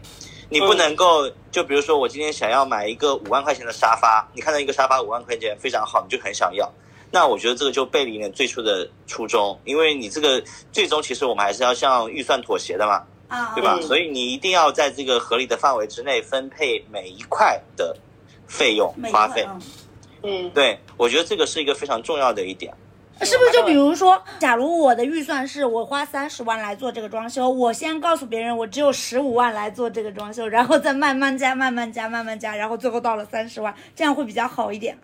[0.54, 6.72] 你不能够就比如说我今天想要买一个五万块钱的沙发，你看到一个沙发五万块钱非常好，你就很想要。
[7.10, 10.40] 那我觉得这个就背离了最初的初衷，因为你这个
[10.70, 13.02] 最终其实我们还是要向预算妥协的嘛。
[13.26, 13.76] 啊，对吧？
[13.80, 17.96] 嗯所以你一定要在这个合理的范围之内分配每一块的
[18.46, 19.44] 费用花费。
[20.22, 22.72] 嗯，对，我觉得这个是一个非常重要的一点。
[23.20, 34.98] 是不是就比如说，假如我的预算是我花三十万来做这个装修，我先告诉别人我只有十五万来做这个装修，然后再慢慢加、慢慢加、慢慢加，然后最后到了三十万，这样会比较好一点。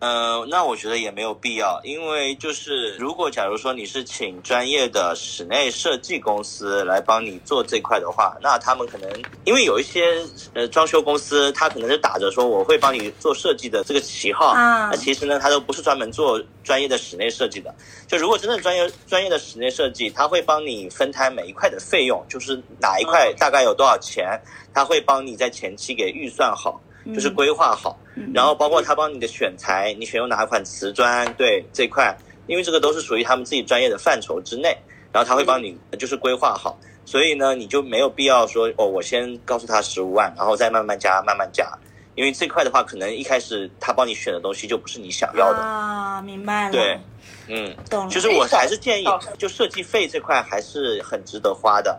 [0.00, 9.10] 呃，那我觉得也没有必要，因为就是如果假如说你是请专业的室内设计公司来帮你做这块的话，那他们可能
[9.44, 17.74] 因为有一些呃装修公司，他可能是打着说我会帮你做设计的这个旗号，啊那其实呢，他都不是专门做专业的室内设计的。
[18.06, 24.40] 就如果真正专业专业的室内设计，他会帮你分摊每一块的费用，就是哪一块大概有多少钱，
[24.72, 26.80] 他会帮你在前期给预算好，
[27.14, 27.98] 就是规划好。
[28.34, 32.16] 然后包括他帮你的选材，你选用哪款瓷砖，对这块，
[32.48, 34.76] 因为这个都是属于他们自己专业的范畴之内，
[35.12, 41.70] 然后他会帮你就是规划好，所以呢，你就没有必要说哦，我先告诉他十五万，然后再慢慢加，慢慢加，
[42.16, 46.72] 因为这块的话，可能一开始他帮你选的东西就不是你想要的，啊，明白了。
[46.72, 46.98] 对，
[47.46, 48.10] 嗯，懂了。
[48.10, 49.06] 其实我还是建议，
[49.38, 51.96] 就设计费这块还是很值得花的。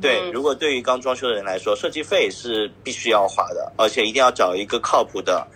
[0.00, 5.46] 嗯，对，嗯如果对于刚装修的人来说，设计费是必须要花的，而且一定要找一个靠谱的、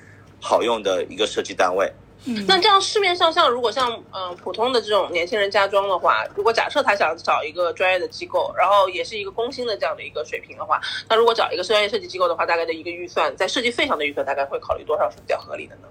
[0.40, 1.90] 好用的一个设计单位。
[2.26, 15.88] 嗯，那这样市面上像如果像嗯、呃普通的这种年轻人家装的话，如果假设他想找一个专业的机构，然后也是一个工薪的这样的一个水平的话，那如果找一个专业设计机构的话，大概的一个预算在设计费上的预算大概会考虑多少是比较合理的呢？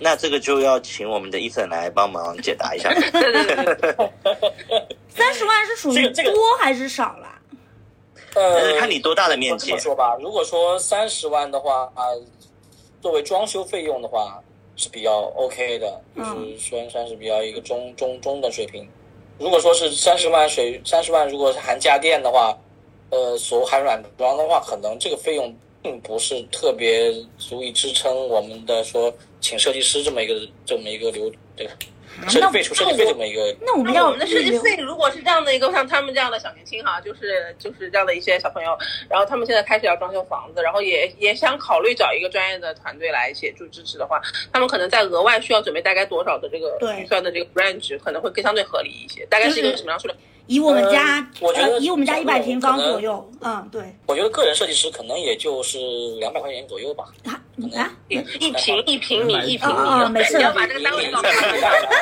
[0.00, 2.92] 那这个就要请我们的伊森来帮忙解答一下。
[2.92, 4.10] 对对对对对，
[5.08, 7.35] 三十万是属于多还是少啦？
[8.36, 9.94] 呃，看你多大的面积我这么。
[9.94, 12.04] 说吧，如果说三十万的话，啊、
[13.00, 14.42] 作为装修费用的话
[14.76, 18.86] 是比较 OK 的，就是嗯算算是比较一个中中中等水平。
[19.38, 22.54] 如果说是三十万水三十万，如果是含家电的话，
[23.08, 30.34] 呃，所含软装的话，可能这个费用并不是特别足以支撑我们的说请设计师这么一个
[30.66, 31.66] 这么一个流对
[32.28, 38.76] 设计费出设计费这么一个那我们要那我们的设计费如果是这样的一个像他们这样的小年轻哈，就是就是这样的一些小朋友，
[39.08, 44.20] 然后他们现在开始要装修房子，然后也也想考虑找一个专业的团队来协助支持的话，
[44.52, 50.18] 他们可能在额外需要准备大概多少的这个预算的这个 range 可能会更相对合理一些，大概是一个什么样数量？
[50.46, 55.78] 以我们家呃，我觉得呃，以我们家一百平方左右，嗯，对，我觉得个人设计师可能也就是
[56.18, 57.04] 两百块钱左右吧。
[57.24, 57.40] 啊
[57.74, 61.60] 啊，一一平一平米一平米，没事你要把这个单位告诉他们，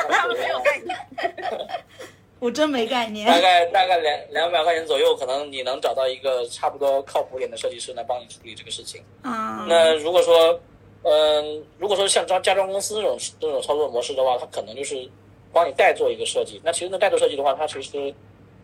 [0.09, 0.97] 他们没有概念。
[2.39, 3.39] 我真没概大。
[3.39, 9.01] 概大概两两百块钱左右，可能你能找到一个差不多靠谱一点的设计师来帮你处理这个事情。
[9.23, 10.59] 啊，那如果说，
[11.03, 15.09] 嗯、如果说像装家装公司这种这种操作模式的话，它可能就是
[15.53, 16.61] 帮你代做一个设计。
[16.63, 18.13] 那其实那，代做设计的话，它其实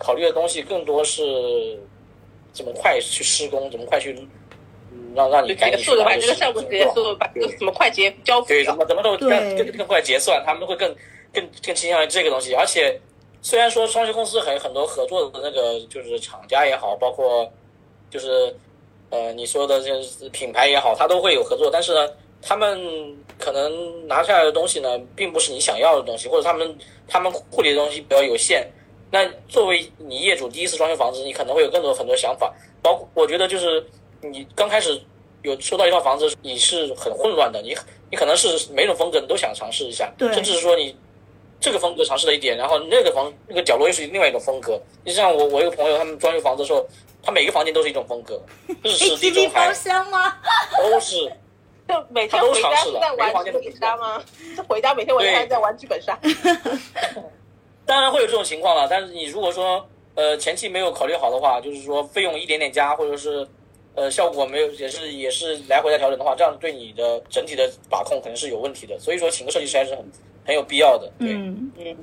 [0.02, 1.80] 考虑的东西更多是
[2.52, 4.12] 怎么快去施工，怎么快去
[4.92, 8.76] 嗯让让你就赶紧去结束的，把这个项目结束，把这个什么快捷交付对，怎。
[8.76, 10.94] 么怎么都更更更快结算，他们会更
[11.32, 12.54] 更更倾向于这个东西。
[12.56, 13.00] 而且
[13.42, 17.50] 虽然说装修公司还有很多合作的那个就是厂家也好，包括
[18.10, 18.54] 就是
[19.12, 22.10] 呃你说的这些品牌也好，他都会有合作，但是呢，
[22.42, 22.80] 他们
[23.38, 26.76] 可能拿下来的东西呢，并不是你想要的东西，或者他们
[27.08, 28.68] 他们库里的东西比较有限。
[29.12, 33.86] 那作为你业主第一次装修房子，你可能会有更多很多想法，包括我觉得就是
[34.22, 35.00] 你刚开始
[35.42, 37.76] 有收到一套房子，你是很混乱的，你
[38.10, 40.96] 你可能是每种风格你都想尝试一下，对甚至是说你
[41.60, 44.82] 这个风格尝试了一点，然后那个房那个角落又是另外一种风格。
[45.04, 46.88] 你像我我一个朋友，他们装修房子的时候，
[47.22, 48.42] 他每个房间都是一种风格，
[48.82, 50.38] 日式地中海 厢吗？
[50.82, 51.18] 都是
[51.88, 54.24] 就每天他都回家尝试了是在玩剧本杀吗？
[54.56, 56.18] 就回家每天晚上还在玩剧本杀。
[57.86, 63.48] 当然会有这种情况了，但是你如果说呃前期没有考虑好的话，就是说费用一点点加，或者是
[63.96, 68.98] 呃效果没有也是也是来回在调整的话，这样对你的整体的把控可能是有问题的。
[69.00, 70.06] 所以说请个设计师还是很
[70.46, 71.12] 很有必要的。
[71.20, 71.98] 对，嗯，嗯，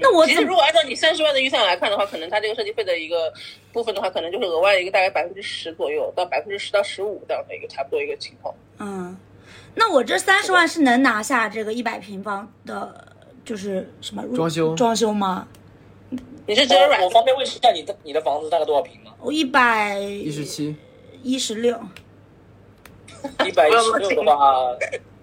[0.00, 3.32] 那我其实如果按照你三十万的预算来看的话，可能它这个设计费的一个
[3.72, 8.54] 部分的话，可能就是额外的一个大概百分之十左右到百分之十到十五这样的一个差不多一个情况。
[8.78, 9.16] 嗯，
[9.74, 13.15] 那我这三十万是能拿下这个一百平方的，
[13.46, 15.46] 就是什么装修装修吗？
[16.48, 19.12] 你是只有软我我方便问一下你的你的房子大概多少平吗？
[19.20, 20.74] 我一百一十七，
[21.22, 21.78] 一十六，
[23.46, 24.76] 一百一十六的话，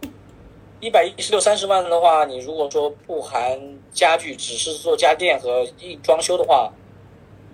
[0.80, 3.60] 一百一十六三十万的话，你如果说不含
[3.92, 6.72] 家具，只是做家电和一装修的话，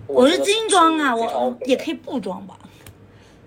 [0.06, 2.56] 我是精装啊，我也可以不装吧？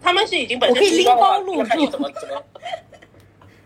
[0.01, 2.43] 他们是已经本我可以拎身精装包入要看你住怎么怎么。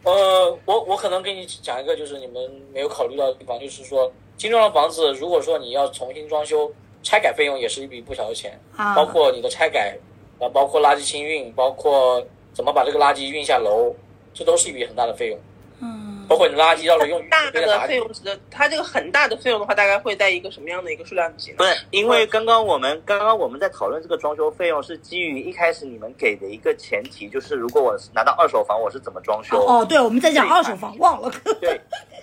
[0.08, 6.72] 呃，我我可能给你讲一个，就是你们没有考虑到的地方，就是说精装的房子，如果说你要重新装修，
[7.04, 9.98] 拆改费用也是一笔不小的钱，啊，包括你的拆改，
[10.40, 13.94] 啊，包括垃圾清运，包括怎么把这个垃圾运下楼，
[14.34, 15.40] 这都是一笔很大的费用。
[15.82, 21.58] 嗯，包括你垃圾要是用很大的费用值的，它这个很大的费用的话，大概会在一个什么样的一个数量级呢？
[21.58, 29.58] 不是，因为刚刚我们刚刚我们在讨论这个装修费用，是基于一开始你们给的一个前提，就是如果我拿到二手房，我是怎么装修？
[29.66, 31.32] 哦，对，我们在讲二手房，忘了。
[31.62, 31.80] 对，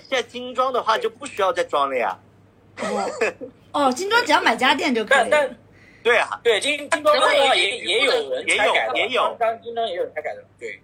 [0.09, 2.19] 现在精装的话就不需要再装了呀。
[2.83, 3.11] 哦，
[3.73, 5.29] 哦，精装只要买家电就可以了。
[5.31, 5.57] 但但
[6.03, 10.79] 对啊，对精精装的话也也有人也有拆改的，也有当然精装也有人拆改的，对。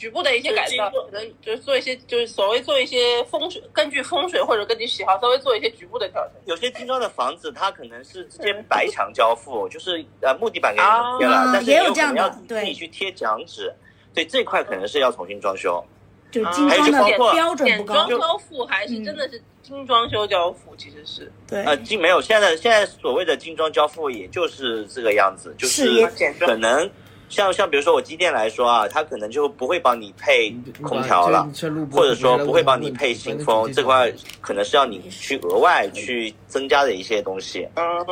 [0.00, 6.32] 局部的一些改造，可能就是做一些，就是所谓做一些风水，根据风水或者根据喜好，稍微做一些局部的调整。
[6.46, 13.70] 有些精装的房子，它可能是直接白墙交付，就是呃木地板给你们贴了，啊但是你有可也有这样的能要自己去贴墙纸，
[14.14, 15.84] 对这块可能是要重新装修。
[16.30, 18.20] 就精装的还有就包括标准不高简装。
[18.20, 26.06] 交付还是真的是精装修交付，其实是对，呃，精没有，现在现在所谓的精装交付，也就是这个样子，就是
[26.38, 26.88] 可能
[27.30, 30.50] 像像比如说我机电来说啊，它可能就不会帮你配
[30.82, 31.48] 空调了，
[31.92, 37.66] 或者说不会帮你配新风，这块可能是要你去额外去增加的一些东西。
[37.76, 38.04] 嗯，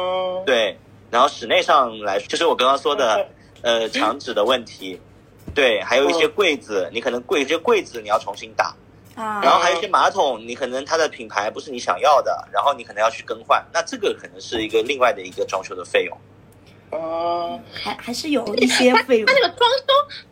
[0.46, 0.78] 对，
[1.11, 3.26] 然后室内上来说，就是我刚刚说的，
[3.62, 4.98] 呃，墙纸的问题，
[5.52, 8.66] 对，还有一些柜子，你可能柜这些柜子你要重新打，
[9.16, 16.16] 啊，然后还有一些马桶，你可能它的品牌不是你想要的，然后你可能要去更换，那这个可能是一个另外的一个装修的费用。
[16.90, 19.35] 嗯，还还是有一些费用它。
[19.35, 19.85] 那个装修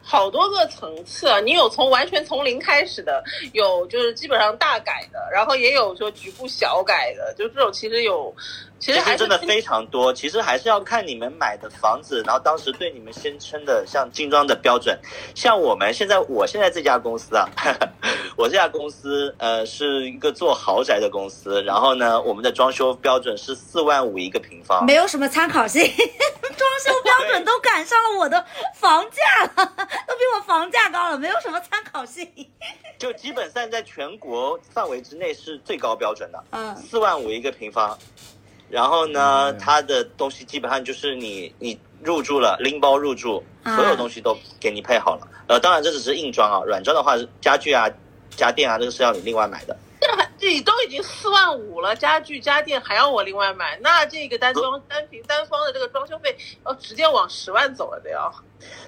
[0.09, 8.33] 好多个层次啊，你有从完全从零开始的，有就是基本上大改的，然后也有说局部小改的，就这种其实有，
[8.79, 14.97] 其其实还是实真的非常多，其实还是要看你们买的房子，然后当时对你们宣称的像精装的标准。
[15.35, 17.49] 像我们现在，我现在这家公司啊，
[18.39, 24.87] 我这家公司呃是一个做豪宅的公司，然后呢，我们的装修标准是四万五一个平方。
[24.87, 25.83] 没有什么参考性，
[26.57, 32.29] 装修标准都赶上了我的房价了，都比我房价高了，没有什么参考性。
[32.99, 37.97] 就基本上在全国范围之内是最高标准的，嗯四万五一个平方。
[38.69, 45.29] 然后呢，嗯它的东西基本上就是你你入住了，拎包入住，啊所有东西都给你配好了。
[45.49, 47.89] 呃，当然这只是硬装啊，软装的话，家具啊、
[48.31, 49.77] 家电啊，这个是要你另外买的。
[50.39, 58.33] 这都已经四万五了，家具家电还要我另外买，那这个单装单平单方的这个装修费要直接往十万走了的要。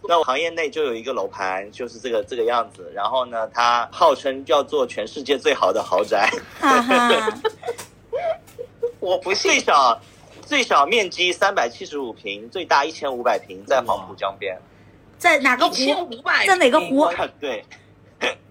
[0.08, 2.90] 那我行业内就有一个楼盘，就是这个这个样子。
[2.94, 7.40] 然后呢，它号称要做全世界最好的豪宅，哈哈，
[9.00, 10.00] 我不信最，小
[10.42, 14.58] 最小面积三百七十五平，最大一千五百平，在黄浦江边。
[15.18, 16.04] 在哪个一千湖？
[16.04, 17.06] 五百，在哪个湖？
[17.40, 17.64] 对，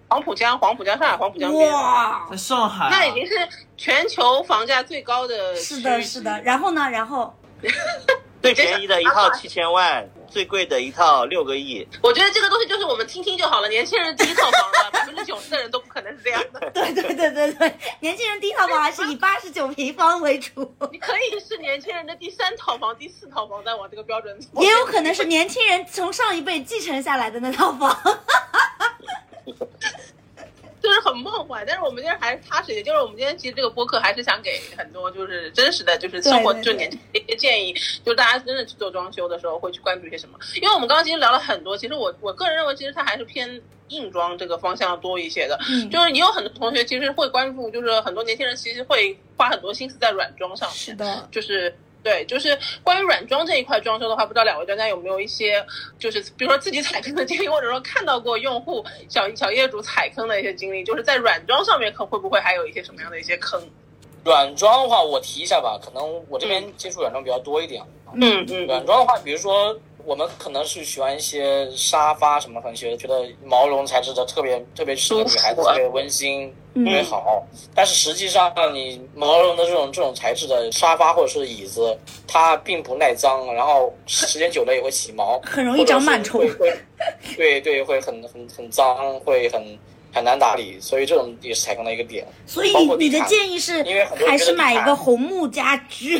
[0.09, 1.71] 黄浦江，黄浦江，上海黄浦江边。
[1.71, 3.33] 哇，在上海啊，那已经是
[3.75, 6.41] 全球房价最高的区是的，是的。
[6.43, 6.89] 然后呢？
[6.89, 7.33] 然后
[8.41, 11.85] 最便宜的一套七千万，最贵的一套六个亿。
[12.01, 13.67] 我觉得这个东西就是我们听听就好了。
[13.67, 16.59] 年轻人第一套房了， 百分之九十的人都不可能是这样的。
[16.71, 24.61] 对对对对对，年轻人第一套房还是以八十九平方为主，你可以是年轻人的第三套房、第四套房，再往这个标准走。
[24.61, 27.93] 也有可能是年轻人从上一辈继承下来的那套房。
[30.79, 32.85] 就是很梦幻，但是我们今天还是踏实一点。
[32.85, 37.73] 就是我们今天其实这个播客还是想给很多就是真实的，就是生活对对就年轻人一些建议，
[38.05, 40.37] 就是大家真的去做装修的时候会去关注一些什么。
[40.61, 45.59] 因为我们刚刚其实聊了很多，其实我我个人认为，其实它还是偏硬装这个方向多一些的。
[45.67, 50.77] 嗯，就是也有很多同学其实会关注，就是很多年轻人其实会花很多心思在软装上面。
[50.77, 55.65] 是的，就是对，就是关于软装这一块装修的话，不知道两位专家有没有一些，
[55.99, 63.61] 就是比如说自己踩坑的经历，或者说看到过用户小小业主踩坑的一些经历，就是在软装上面可会不会还有一些什么样的一些坑？
[64.23, 67.83] 软装的话，我提一下吧，可能我这边接触软装比较多一点。
[68.13, 69.77] 嗯嗯软装的话，比如说
[70.07, 77.45] 我们可能是喜欢一些沙发什么，可能觉得觉得毛绒材质的特别特别适合女孩子，特别温馨，嗯特别好。
[77.75, 86.39] 但是实际上，你毛绒的这种这种材质的沙发或者是椅子，它并不耐脏，然后时间久了也会起毛，很容易长螨虫。
[87.35, 89.77] 对对，会很很很脏，会很
[90.13, 92.25] 很难打理，所以这种也是踩坑的一个点。
[92.45, 96.17] 所以你的建议是因为很多还是买一个红木家居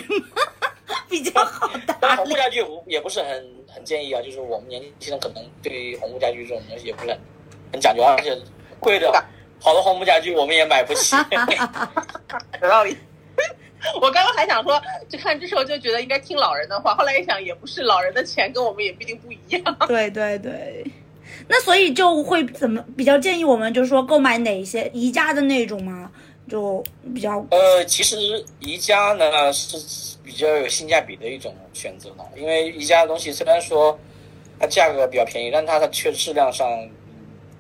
[1.07, 2.17] 比较好 但打理。
[2.17, 2.35] 红木。
[2.35, 7.19] 家具也不是很很建议啊，就是我们年轻人可能对于红木家具这种东西也不是很
[7.73, 8.36] 很讲究，而且
[8.80, 9.11] 贵的
[9.61, 11.15] 好的红木家具我们也买不起。
[12.61, 12.97] 有道理。
[14.01, 19.63] 我刚刚还想说，就看这时候就觉得应该听老人的话，后来一想也不是，老人的钱跟我们也必定不一样。
[19.88, 20.84] 对对对，
[21.47, 26.11] 那所以就会怎么比较建议我们，就是说购买哪一些宜家的那种吗？
[26.49, 29.78] 就比较呃，其实宜家呢是
[30.28, 33.97] 比较有性价比的一种选择呢，因为宜家的东西虽然说
[34.59, 36.91] 它价格比较便宜，但它的确质量上嗯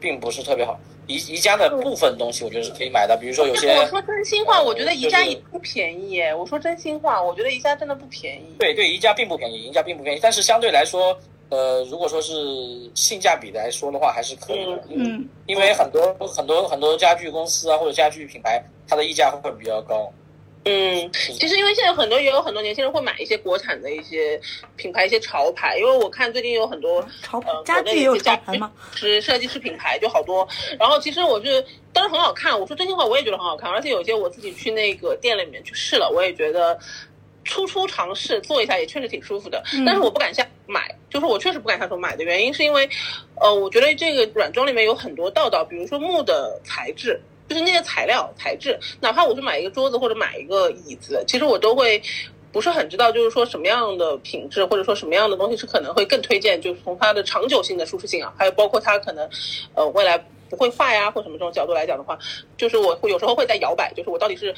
[0.01, 0.77] 并不是特别好。
[1.07, 6.35] 宜宜家的部分东西我觉得是可以买的，比如说有些我说真心话，我觉得宜家也不便宜耶。
[6.35, 8.53] 我说真心话，我觉得宜家真的不便宜。
[8.59, 12.33] 对对，宜家并不便宜，宜家并不便宜，但是相对来说，呃，如果说是
[12.93, 14.83] 性价比来说的话，还是可以的。
[14.89, 20.11] 嗯因为很多很多很多家具公司啊，或者家具品牌，它的溢价会比较高。
[20.65, 24.39] 嗯，其实因为现在很多也有很多年轻人会买一些国产的一些
[24.75, 28.71] 品牌、一些潮牌，因为我看最近有很多潮牌家具也有家具潮牌吗？
[28.93, 30.47] 是设计师品牌就好多。
[30.77, 36.77] 然后其实我是当然很好看，我说真心话，我也觉得很好看，而且有些我自己去那个店里面去试了，我也觉得。
[37.49, 42.89] 初初尝试做一下也确实挺舒服的，嗯但是我不敢下买，就是我确实不敢下手买的原因是因为，
[43.39, 47.17] 呃，我觉得这个软装里面有很多道道，比如说木的材质，
[47.47, 52.01] 就是那些材料材质，哪怕我去买一个桌子或者买一个椅子，其实我都会
[52.51, 59.29] 不是很知道，就是说什么样的品质或者说什么样的东西是可能会更推荐，就是从它的长久性的舒适性啊，还有包括它可能
[59.73, 60.17] 呃未来
[60.49, 62.17] 不会坏呀、或什么这种角度来讲的话，
[62.57, 64.53] 就是我会有时候会在摇摆，就是我到底是。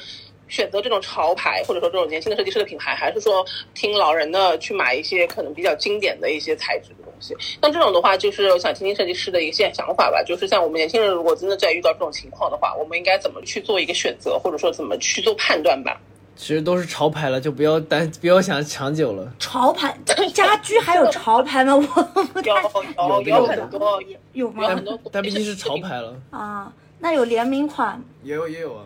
[0.50, 3.42] 选择这种潮牌，或者说这种年轻的设计师的品牌，还是说
[3.72, 7.34] 听老人的去买一些可能比较经典的一些材质的东西？
[7.62, 10.22] 像这种的话，就是想听听设计师的一些想法吧。
[10.22, 15.98] 就是像我们年轻人，如果真的在遇到这种情况的话，我们应该怎么去做一个选择，或者说怎么去做判断吧？
[16.36, 19.30] 其实都是潮牌了，就不要担，不要想长久了。
[19.38, 19.94] 潮牌
[20.32, 21.74] 家居还有潮牌吗？
[21.76, 22.62] 我不有太
[22.96, 24.68] 有有有很多，有有吗
[25.12, 28.84] 但毕竟是潮牌了，啊，那有联名款，也有也有啊，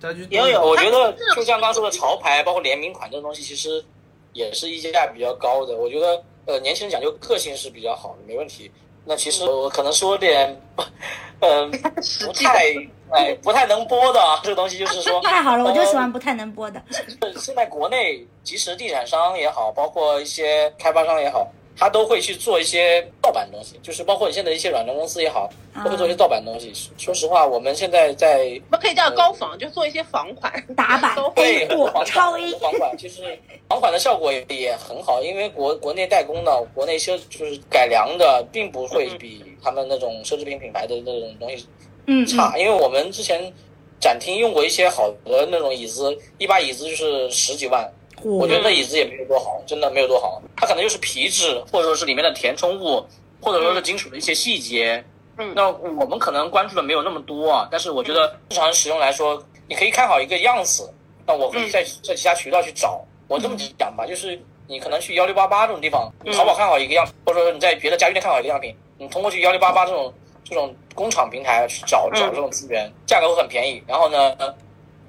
[0.00, 3.84] 家居也有我觉得就像刚说的潮牌，包括联名款这种东西，其实
[4.32, 5.76] 也是溢价比较高的。
[5.76, 8.70] 我觉得呃，年轻人讲究个性是比较好的，没问题。
[9.04, 10.54] 那其实我可能说点，
[11.40, 11.70] 嗯、
[12.24, 12.74] 不太
[13.10, 16.80] 哎不太能播的啊，这个东西就是说， 太好了，我就喜呃欢不太能播的。
[17.36, 25.48] 现在国内即使地产商也好，包括一些开发商也好，他都会去做一些盗版东西，就是包括你现在一些软件公司也好，
[25.82, 26.70] 都会做一些盗版东西。
[26.98, 30.52] 说实话，我们现在在我们可以叫高仿，就做一些仿款。
[30.76, 31.66] 打版 超款 A，
[32.58, 41.66] 房款，就是仿款的效果也也很好，因为国国内代工的，国内修就是改良的，并不会比他们那种奢侈品品牌的那种东西
[42.06, 42.58] 嗯，差。
[42.58, 43.50] 因为我们之前
[43.98, 50.40] 展厅用过一些好的那种椅子，一把椅子就是十几万，嗯我觉得那椅子也没有多好，真的没有多好。
[50.56, 53.04] 它可能就是皮质，或者说是里面的填充物，
[53.40, 55.02] 或者说是金属的一些细节。
[55.38, 55.52] 嗯。
[55.54, 60.92] 那我们可能关注的没有那么多啊，但是我觉得日常使用来说，你可以看好一个样子，
[61.26, 63.00] 那我可以在这其他渠道去找。
[63.28, 66.32] 我这么讲吧，就是你可能去幺六八八这种地方，嗯。
[66.32, 70.12] 淘宝看好一个样，或者说你在别的家具店看好一个样品，你通过去幺六八八这种
[70.44, 74.36] 这种工厂平台去找找这种资源，价格会很便宜，然后呢，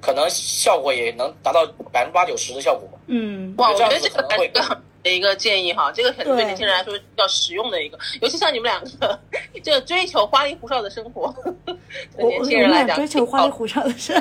[0.02, 2.90] 可能效果也能达到百分之八九十的效果。
[3.08, 6.46] 嗯，哇，我觉得这这个很好的一个建议哈，这个很对对。
[6.46, 9.20] 年轻人来说比较实用的一个，尤其像你们两个
[9.64, 11.32] 这个追求花里胡哨的生活。
[11.44, 11.76] 的
[12.18, 14.14] 我年轻人来讲，追求花里胡哨的是，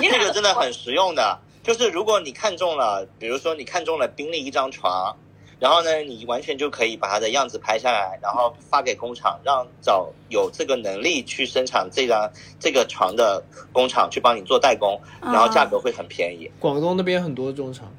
[0.00, 1.38] 你俩这个真的很实用的。
[1.62, 5.16] 就是如果你看中了，比如说你看中了宾利一张床，
[5.58, 12.30] 然后呢，你完全就可以把它的样子拍下来，然后发给工厂，让找有这个能力去生产这张
[12.60, 13.42] 这个床的
[13.72, 16.50] 工厂去帮你做代工，然后价格会很便宜。
[16.60, 17.90] 广东那边很多这种厂，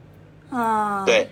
[0.52, 1.28] 啊，对，，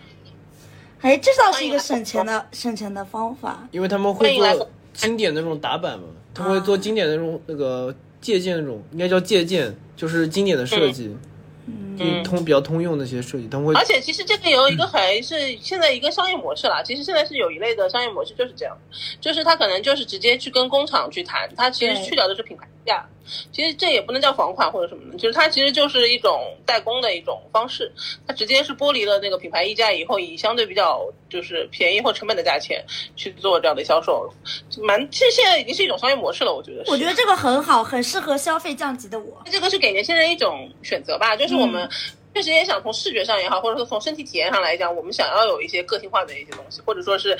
[1.01, 3.67] 哎，这倒是一个省钱的省钱的方法。
[3.71, 11.05] 因为他们会做经典的那种打板嘛，他们会做经典的那种那个借鉴那种，应该叫借鉴，就是经典的设计。
[11.05, 11.19] 嗯，
[11.97, 16.83] 就通比较通用的一些设计，他们会而且其实这个有一个还是现在一个商业模式啦。
[16.83, 18.77] 其实现在是有一类的商业模式就是这样，
[19.19, 23.05] 就是他可能就是直接去跟工厂去谈，他其实去掉的是品牌价。
[23.51, 27.91] 其实这也不能叫房款或者什么的，就是它其实就是一种代工的一种方式，
[28.28, 32.84] 它直接是剥离了那个品牌溢价以后，以相对比较就是便宜或成本的价钱
[33.15, 34.30] 去做这样的销售，
[34.82, 36.91] 蛮其实现在已经是一种商业模式了，我觉得是。
[36.91, 39.41] 我觉得这个很好，很适合消费降级的我。
[39.51, 41.89] 这个是给年轻人一种选择吧，就是我们
[42.36, 47.31] 确实也想从视觉上也好，或者说从身体体验上来讲，我们想要有一些个性化的一些东西，或者说是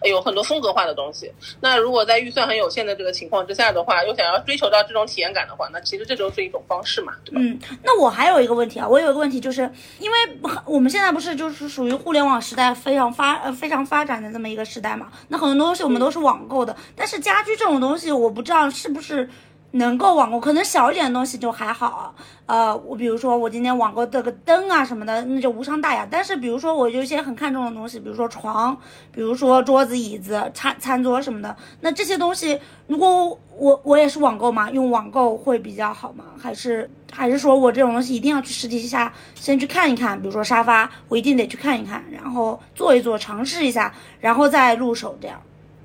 [0.00, 1.28] 呃有很多风格化的东西。
[1.60, 7.40] 那如果在预算很有限的这个情况之下的话，又想要追求到这种体验感的话，那其实这就是一种方式嘛，对吧？
[7.42, 10.16] 嗯，那我还有一个问题啊，我有一个问题，就是因为
[10.64, 19.28] 我们现在不是就是属于互联网时代非常发呃非常发展的这么一个时代嘛，那很多东西我们都是网购的，但是家居这种东西，我不知道是不是
[19.74, 22.14] 能够网购，可能小一点的东西就还好啊。
[22.46, 26.06] 呃，我比如说我今天网购这个灯啊什么的，那就无伤大雅。
[26.08, 28.76] 但是比如说我有一些很看重的东西，比如说床，
[29.10, 36.24] 比如说桌子、椅子、餐餐桌什么的，那这些东西如果我我也是网购嘛，用网购会比较好吗？
[36.38, 45.40] 还是还是说我这种东西一定要去实体下先去看一看，比如说沙发，我一定得去看一看，然后坐一坐，尝试一下，然后再入手这样。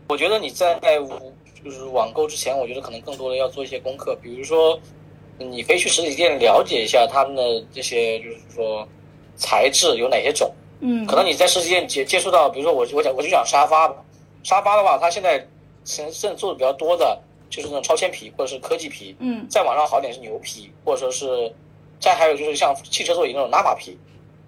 [0.10, 0.80] 我觉得你在
[1.64, 4.80] 就是网购之前，我觉得可能更多的要做一些功课，比如说
[5.38, 8.88] 你可以去实体店了解一下他们的这些，就是说
[9.36, 10.52] 材质有哪些种。
[10.82, 13.96] 嗯，可能你在实体店接接触到，比如说我我讲我就讲沙发吧，
[14.44, 15.46] 沙发的话，它现在
[15.84, 19.46] 现现在做的比较多的就是那种超纤皮或者是科技皮，嗯。
[19.50, 21.54] 再往上好一点是牛皮，或者说是
[22.00, 23.98] 再还有就是像汽车座椅那种拉玛皮，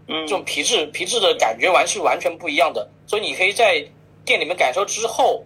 [0.07, 0.25] 嗯。
[0.25, 3.85] 这种皮质皮质的感觉完是完全不一样的，所以你可以在
[4.23, 5.43] 店里面感受之后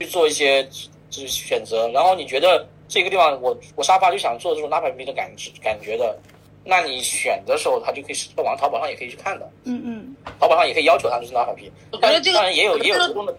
[0.00, 0.68] 去做一些
[1.14, 6.18] 就是选择，然后你觉得这个地方我我沙发就想做这种纳玛皮的感觉感觉的，
[6.64, 10.16] 那你选的时候它就可以是往淘宝上也可以去看的，嗯嗯。
[10.40, 13.34] 淘宝上也可以要求它就是拉法皮，当然当然也有也有折中的，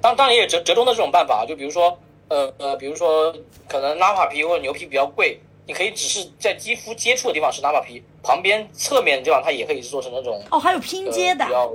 [0.00, 1.96] 当当然也有折折中的这种办法，就比如说
[2.28, 3.34] 呃呃，比如说
[3.68, 5.38] 可能拉法皮或者牛皮比较贵。
[5.64, 11.72] 你可以只是在肌肤接触的地方是拉法皮，旁边侧面的地方它也可以做成那种哦，还有拼接的呃、比，较。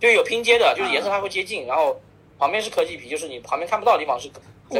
[0.00, 1.94] 对，有拼接的，就是颜色它会接近，然后
[2.38, 4.30] 旁边是科技皮，就是你旁边看不到的地方是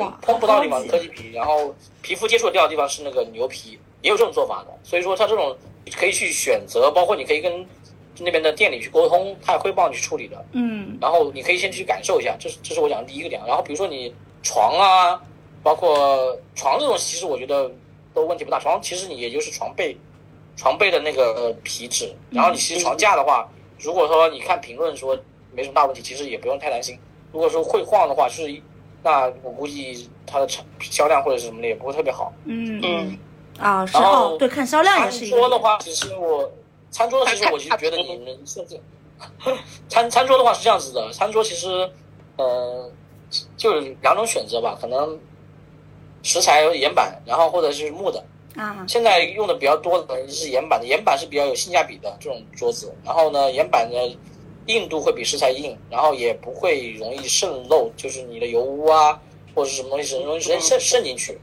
[0.01, 4.75] 哇碰不到地方是科技皮，然后皮肤接触得掉的地方是那个牛皮，也有这种做法的。
[4.83, 5.57] 所以说它这种
[5.97, 7.67] 可以去选择，包括你可以跟
[8.19, 10.45] 那边的店里去沟通，他也会帮你去处理的。
[10.53, 13.41] 嗯然后你可以先去感受一下，这是这是我讲的第一个点。
[13.47, 15.21] 然后比如说你床啊，
[15.63, 17.71] 包括床这种，其实我觉得
[18.15, 18.61] 都问题不大。
[18.61, 19.97] 床其实你也就是床被，
[20.57, 25.19] 床被的那个呃皮质，然后你其实床架的话，如果说你看评论说
[25.53, 26.97] 没什么大问题，其实也不用太担心。
[27.33, 28.63] 如果说会晃的话，就是一
[29.05, 32.33] 那我估计它的产销量或者是什么的也不会特别好。
[32.47, 33.19] 嗯嗯
[33.59, 35.41] 啊是然后哦，对，看销量也餐是一个点。
[35.41, 36.51] 桌的话，其实我
[36.91, 38.81] 餐桌的其实我其实觉得你们 甚至
[39.89, 41.89] 餐餐桌的话是这样子的，餐桌其实
[42.37, 42.91] 呃
[43.57, 45.17] 就有两种选择吧，可能
[46.23, 48.25] 食材有岩板，然后或者是木的。
[48.57, 52.95] 啊，现在用的比较多的是岩板的，岩板是比较有性价比的这种桌子。
[53.05, 54.17] 然后呢，岩板的
[54.67, 59.21] 硬度会比石材硬，然后也不会容易渗漏，就是你的油污啊
[59.55, 61.39] 或者是什么东西是容易渗渗渗进去。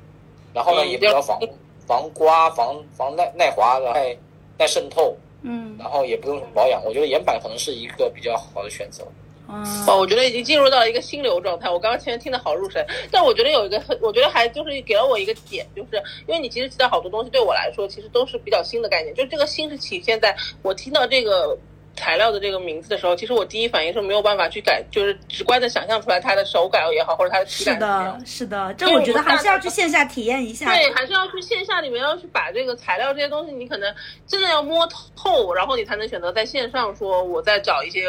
[0.53, 1.39] 然后呢，嗯也比较防
[1.85, 4.15] 防刮、防防耐耐滑、耐
[4.57, 6.83] 耐渗透，嗯然后也不用什么保养。
[6.83, 9.07] 我觉得岩板可能是一个比较好的选择。
[9.53, 11.69] 嗯哦，我觉得已经进入到了一个心流状态。
[11.69, 19.13] 我刚刚前面听的好入神，但我觉得有一个很，我觉得还就是给了我一个点，就是因为你其实提到好多东西，对我来说其实都是比较新的概念。
[19.13, 21.57] 就这个新是体现在我听到这个
[21.95, 28.21] 材料的这个名字的时候，其实我第一反应是没有办法去改，就是直观的想象出来它的手感也好，或者它的体是感是的，。
[28.25, 30.65] 是的，这我觉得还是要去线下体验一下。
[30.73, 33.93] 对，还是要去线下里面要去把这个材料这些东西，你可能
[34.25, 38.05] 真的要摸透，然后你才能选择在线上说，我再找一些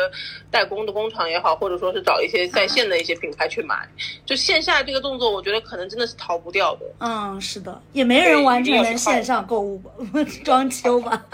[0.51, 3.77] 代工的工厂也好，或者说是找一些在线的一些品牌去买。
[4.25, 6.87] 就线下这个动作，我觉得可能真的是逃不掉的。
[7.01, 9.91] 嗯，是的，也没人完全 能线上购物吧，
[10.45, 11.25] 装修吧。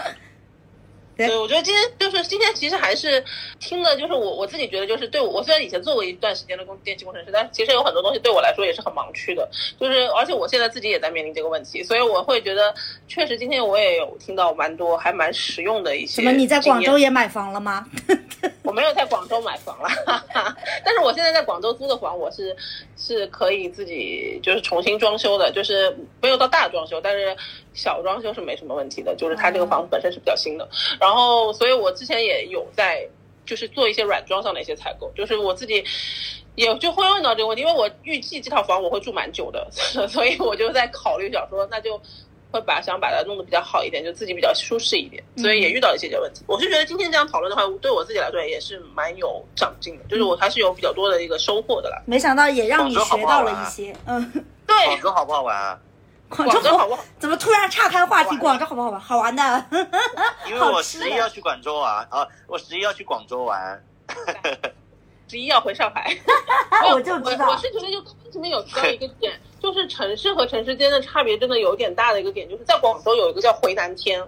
[1.19, 3.21] 对对，我觉得今天就是今天，其实还是
[3.59, 9.47] 听的，就是我我自己觉得，就是对我，我虽然以前做过一段时间的工电气工程师，但其实有很多东西对我来说也是很盲区的，
[9.79, 12.73] 就是而且我现在自己也在面临这个问题，所以我会觉得，
[13.07, 16.21] 确实今天我也有听到蛮多还蛮实用的一些。
[16.21, 16.31] 什么？
[16.31, 16.97] 你在广州？
[16.97, 17.85] 也买房了吗？
[18.63, 20.55] 我没有在广州买房了，哈哈，
[20.85, 22.55] 但是我现在在广州租的房，我是
[22.95, 27.35] 是可以自己就是重新装修的，就是没有到大装修，但是
[27.79, 30.67] 小装修是没什么问题的，就是它这个房子本身是比较新的。
[30.99, 33.07] 然后，所以我之前也有在
[33.45, 35.81] 就是做一些软装上的一些采购，就是我自己
[36.55, 39.65] 也就会问到这个问题，因为我预计这套房我会住蛮久的，
[40.09, 41.99] 所以我就在考虑想说，那就
[42.51, 46.41] 会把想把它弄得比较好一点，就自己比较舒适一点，所嗯以也遇到一些这些问题。
[46.47, 52.01] 我是觉得今天这样讨论的话，对我自己来说也是蛮有长进的，就是我还是有比较多的一个收获的啦。
[52.05, 53.95] 没想到也让你学到了一些。
[54.05, 54.31] 嗯，
[54.67, 55.79] 对广，州好不好玩啊？
[56.29, 57.03] 广广州好不好？
[57.17, 58.37] 怎么突然岔开话题？
[58.37, 58.99] 广州好不好玩？
[59.01, 59.65] 好玩的。
[60.47, 63.83] 因为我十一要去广州玩啊，我十一要去广州玩。
[65.27, 66.15] 十一要回上海。
[66.91, 74.19] 我就知道我是觉得就刚刚前面有提到一个点，就是城市和城市间的差别真的有点大的一个点，就是在广州有一个叫回南天，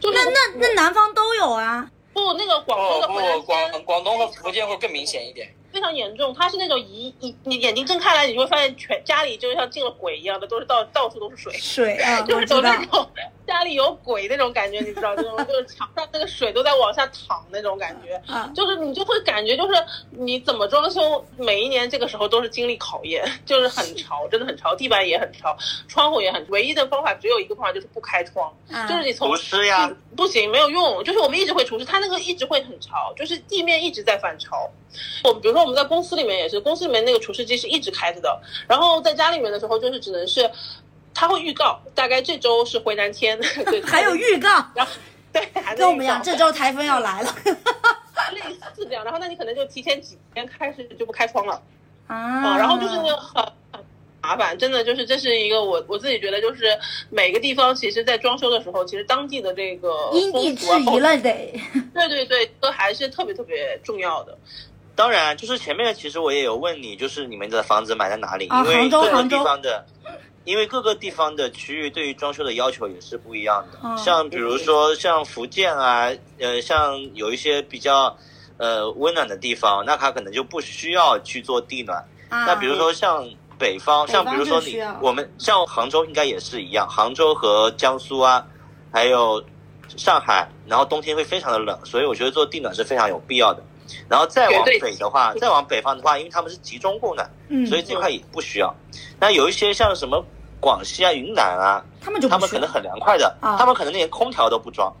[0.00, 1.90] 就是那那那南方都有啊。
[2.14, 5.54] 不那个广州哦的回南不，天广广东和福建会更明显一点。
[5.76, 11.52] 非常严重，他是那种一一你眼睛睁开来，你就会发现全家里就像进了鬼一样的，都是到到处都是水。
[11.52, 12.82] 水啊， 就是有我知道那。
[12.86, 13.10] 种
[13.46, 19.74] 家里有鬼那种感觉，你知道，那种就是墙上那个水都在往下淌那种感觉，啊 就是你就会感觉就是
[20.10, 25.56] 你怎么装修，每一年这个时候都是经历考验，就是很潮，真的很潮，地板也很潮，
[25.88, 31.02] 窗户也很，唯一的方法只有一个方法就是不开窗，啊就是你从厨师呀，不行，没有用。
[31.04, 34.68] 就是我们一直会除湿，它那个一直会很潮，就是地面一直在反潮。
[35.24, 40.50] 我们比如说我们在公司里面也是，公司里面那个除湿机是一直开着的，然后在家里面的时候就是只能是，
[41.16, 44.92] 它会预告，大概这周是回南天，对，还有预告，然后
[45.32, 47.34] 对，还跟我们一样，这周台风要来了
[48.32, 48.40] 类
[48.74, 51.60] 似这样，然后那你可能就提前几天开始就不开窗了。
[52.06, 53.42] 啊啊，然后就是很
[53.72, 53.84] 很
[54.22, 56.66] 麻烦，真的就是这是一个我我自己觉得就是
[57.10, 61.60] 每个地方其实，在装修的时候，其实当地的这个因地制宜了得。
[61.94, 64.36] 对对对，都还是特别特别重要的。
[64.94, 68.48] 当然，就是前面其实我也有问你，就是你们的房子买在哪里？
[68.48, 69.86] 啊因为各个杭州杭州地方的，
[70.46, 73.78] 因为各个地方的区域对于装修的要求也是不一样的。
[73.86, 78.16] 哦像比如说像福建啊，呃，像有一些比较
[78.56, 81.98] 呃温暖的地方，那它可能就不需要去做地暖。
[82.28, 83.28] 啊那比如说像
[83.58, 88.46] 北方，北像比如说你我们像杭州应该也是一样，杭州和江苏啊，
[88.92, 89.42] 还有
[89.96, 93.60] 上海，然后冬天会非常的冷，所以我觉得做地暖是非常有必要的。
[94.08, 98.74] 然后再往北的话，再往北方的话，因为他们是集中供暖，嗯，所以这块也不需要。
[99.20, 100.24] 那有一些像什么
[100.60, 104.92] 广西啊、云南啊，他们就他们可能很凉快的，啊他们可能连空调都不装。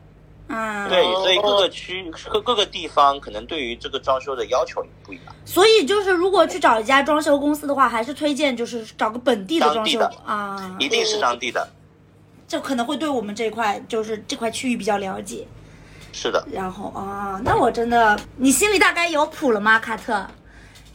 [0.48, 5.34] 啊，对，哦所以各个区各各个地方可能对于这个装修的要求也不一样。
[5.44, 11.68] 所以就是如果去找一家装修公司的话，还是推荐就是找个本地的装修当地的啊，一定是当地的，
[12.46, 15.44] 这可能会对我们这块就是这块区域比较了解。
[16.12, 16.46] 是的。
[16.52, 20.24] 然后啊，那我真的，你心里大概有谱了吗，卡特？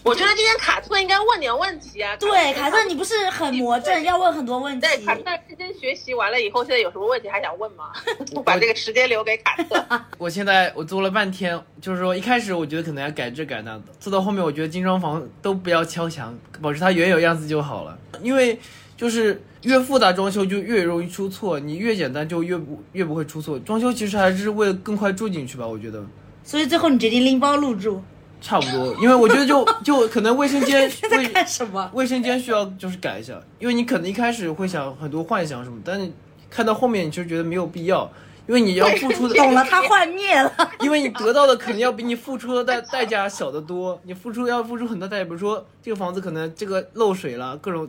[0.04, 2.16] 我觉得今天卡特应该问点问题啊。
[2.18, 4.88] 对，卡特，你不是很魔怔，要问很多问题。
[4.88, 7.91] 对卡特认真学习完了以后，现在有什么问题还想问吗？
[8.34, 9.86] 不把这个时间留给卡特。
[10.18, 17.97] 我现在我做了半天，就是说一开始我觉得可能要改这改那的，做到后面我觉得精装房都不要敲墙，保持它原有样子就好了。
[18.24, 18.58] 因为
[18.97, 23.60] 就是越复杂装修就越容易出错，你越简单就越不越不会出错。
[23.60, 26.04] 装修其实还是为了更快住进去吧，我觉得
[26.43, 28.02] 所以最后你决定拎包入住，
[28.42, 28.94] 差不多。
[28.96, 31.89] 因为我觉得就 就可能卫生间 在卫干什么？
[31.94, 36.12] 卫生间需要就是改一下，因为你可能一开始会想很多幻想什么，但是
[36.50, 38.12] 看到后面你就觉得没有必要，
[38.48, 40.52] 因为你要付出的懂了，他幻灭了。
[40.82, 47.88] 因为你得到的肯定要比你付出的代代价小得多，你付出要付出很多代价，比如说这个房子可能这个漏水了，各种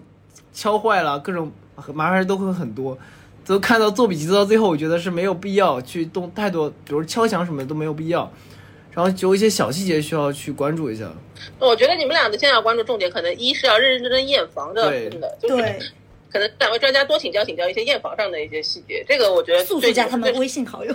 [0.52, 1.50] 敲坏了，各种
[1.94, 2.96] 麻烦事都会很多。
[3.44, 8.30] 都看到做笔记做到最后，我觉得是没有必要去动太多，比如敲墙什么的都没有必要。
[8.94, 11.10] 然后有一些小细节需要去关注一下。
[11.58, 15.92] 我觉得你们俩的现在要关注重点，可能一是要认认真真验房的，对真的就是，
[16.30, 20.94] 可能两位专家多请教请教一些验房上的一些细节，这个我觉得速速加他们微信好友。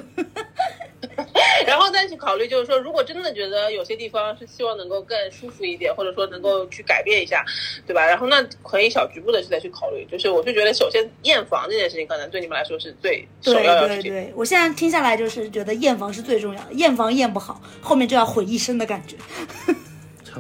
[1.68, 7.46] 然后再去考虑，就是说，如果真的觉得有些地方是希望能够更舒服一点，或者说能够去改变一下，
[7.86, 8.06] 对吧？
[8.06, 10.06] 然后那可以小局部的去再去考虑。
[10.12, 14.12] 就是我是觉得，首先验房这件事情，可能对你们来说是最首要的事情。
[14.12, 14.22] 对。
[14.22, 19.16] 对对，我现在听下来就是觉得验房是最重要的，验房验不好，后面就要毁一生的感觉。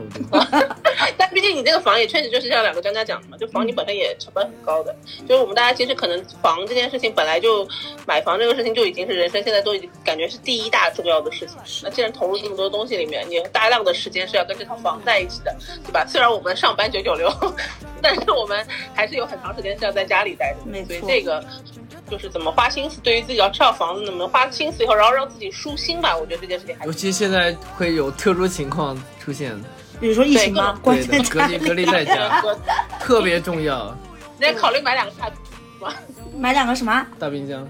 [0.09, 0.47] 差不多。
[1.17, 4.95] 但毕竟你这个房也确实就是像两个专家讲的嘛，就房你本身也成本很高的，
[5.27, 7.67] 就是我们大家其实可能房这件事情本来就
[8.05, 11.55] 买房这个事情就已经是人生现在都已经感觉是第一大重要的事情。
[11.83, 16.05] 那既然投入这么多东西里面，你有大量的时间是要跟这套房在一起的，对吧？
[16.07, 17.31] 虽然我们上班九九六，
[18.01, 21.43] 但是我们还是有很长时间是要在家里待着的，没错所以这个。
[22.09, 29.53] 就是怎么花心思，对于自己要这套房子怎么花心思以后，然后让自己舒心吧，我觉得这件事情还尤其现在会有特殊情况出现，
[29.99, 30.79] 比如说疫情吗？
[30.83, 32.41] 对关，键隔离隔离在家
[32.99, 33.95] 特别重要。
[34.39, 35.27] 你得考虑买两个大
[35.81, 35.93] 吗？
[36.37, 37.67] 买两个什么大冰箱，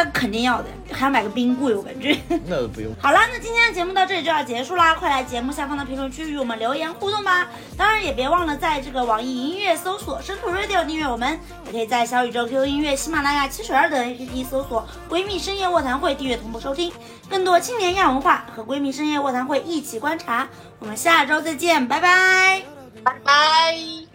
[0.00, 2.16] 但肯定要的，还要买个冰柜，我感觉。
[2.46, 2.94] 那不用。
[3.02, 7.48] 好啦，那今天的节目到这里就要结束啦，快来节目下方的评论区与我们留言互动吧！
[7.76, 11.36] 当然也别忘了在这个网易音乐搜索“深土 radio” 订阅我们，
[11.66, 16.92] 也可以在小宇宙、QQ 音乐、喜马拉雅、七水二等 APP 搜索“闺蜜深夜卧谈会”订阅同步收听，
[17.28, 20.46] 更多青年亚文化和闺蜜深夜卧谈会一起观察。
[20.78, 22.62] 我们下周再见，拜拜。
[23.02, 24.07] 拜拜。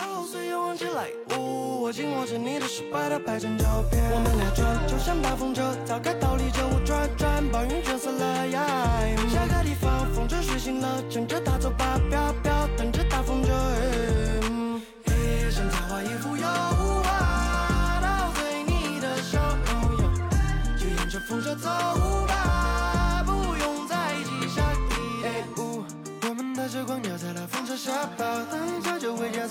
[0.00, 4.02] 到岁月忘记来呜，我紧握着你的手，把它拍成照片。
[4.10, 8.64] 我们俩转，就像大风车，早该逃离这雾转转，把云卷散了呀。
[9.28, 12.00] 下个地方，风筝睡醒了，乘着它走吧，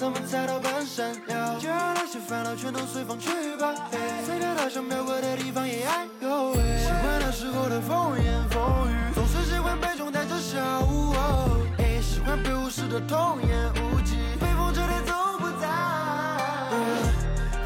[0.10, 3.76] 我们才到半山腰，就让那些烦恼全都随风去吧。
[4.26, 5.64] 随，飞到想飘过的地方。
[5.66, 10.58] 哎呦喂，喜欢那时候的风言风语，总是喜欢杯中带着笑。
[11.78, 15.68] 哎，喜欢被无视的童言无忌，被风吹的总不在。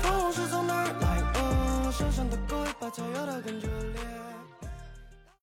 [0.02, 1.24] 风是从哪儿来？
[1.40, 4.02] 哦，身上的狗尾巴草摇的更热烈。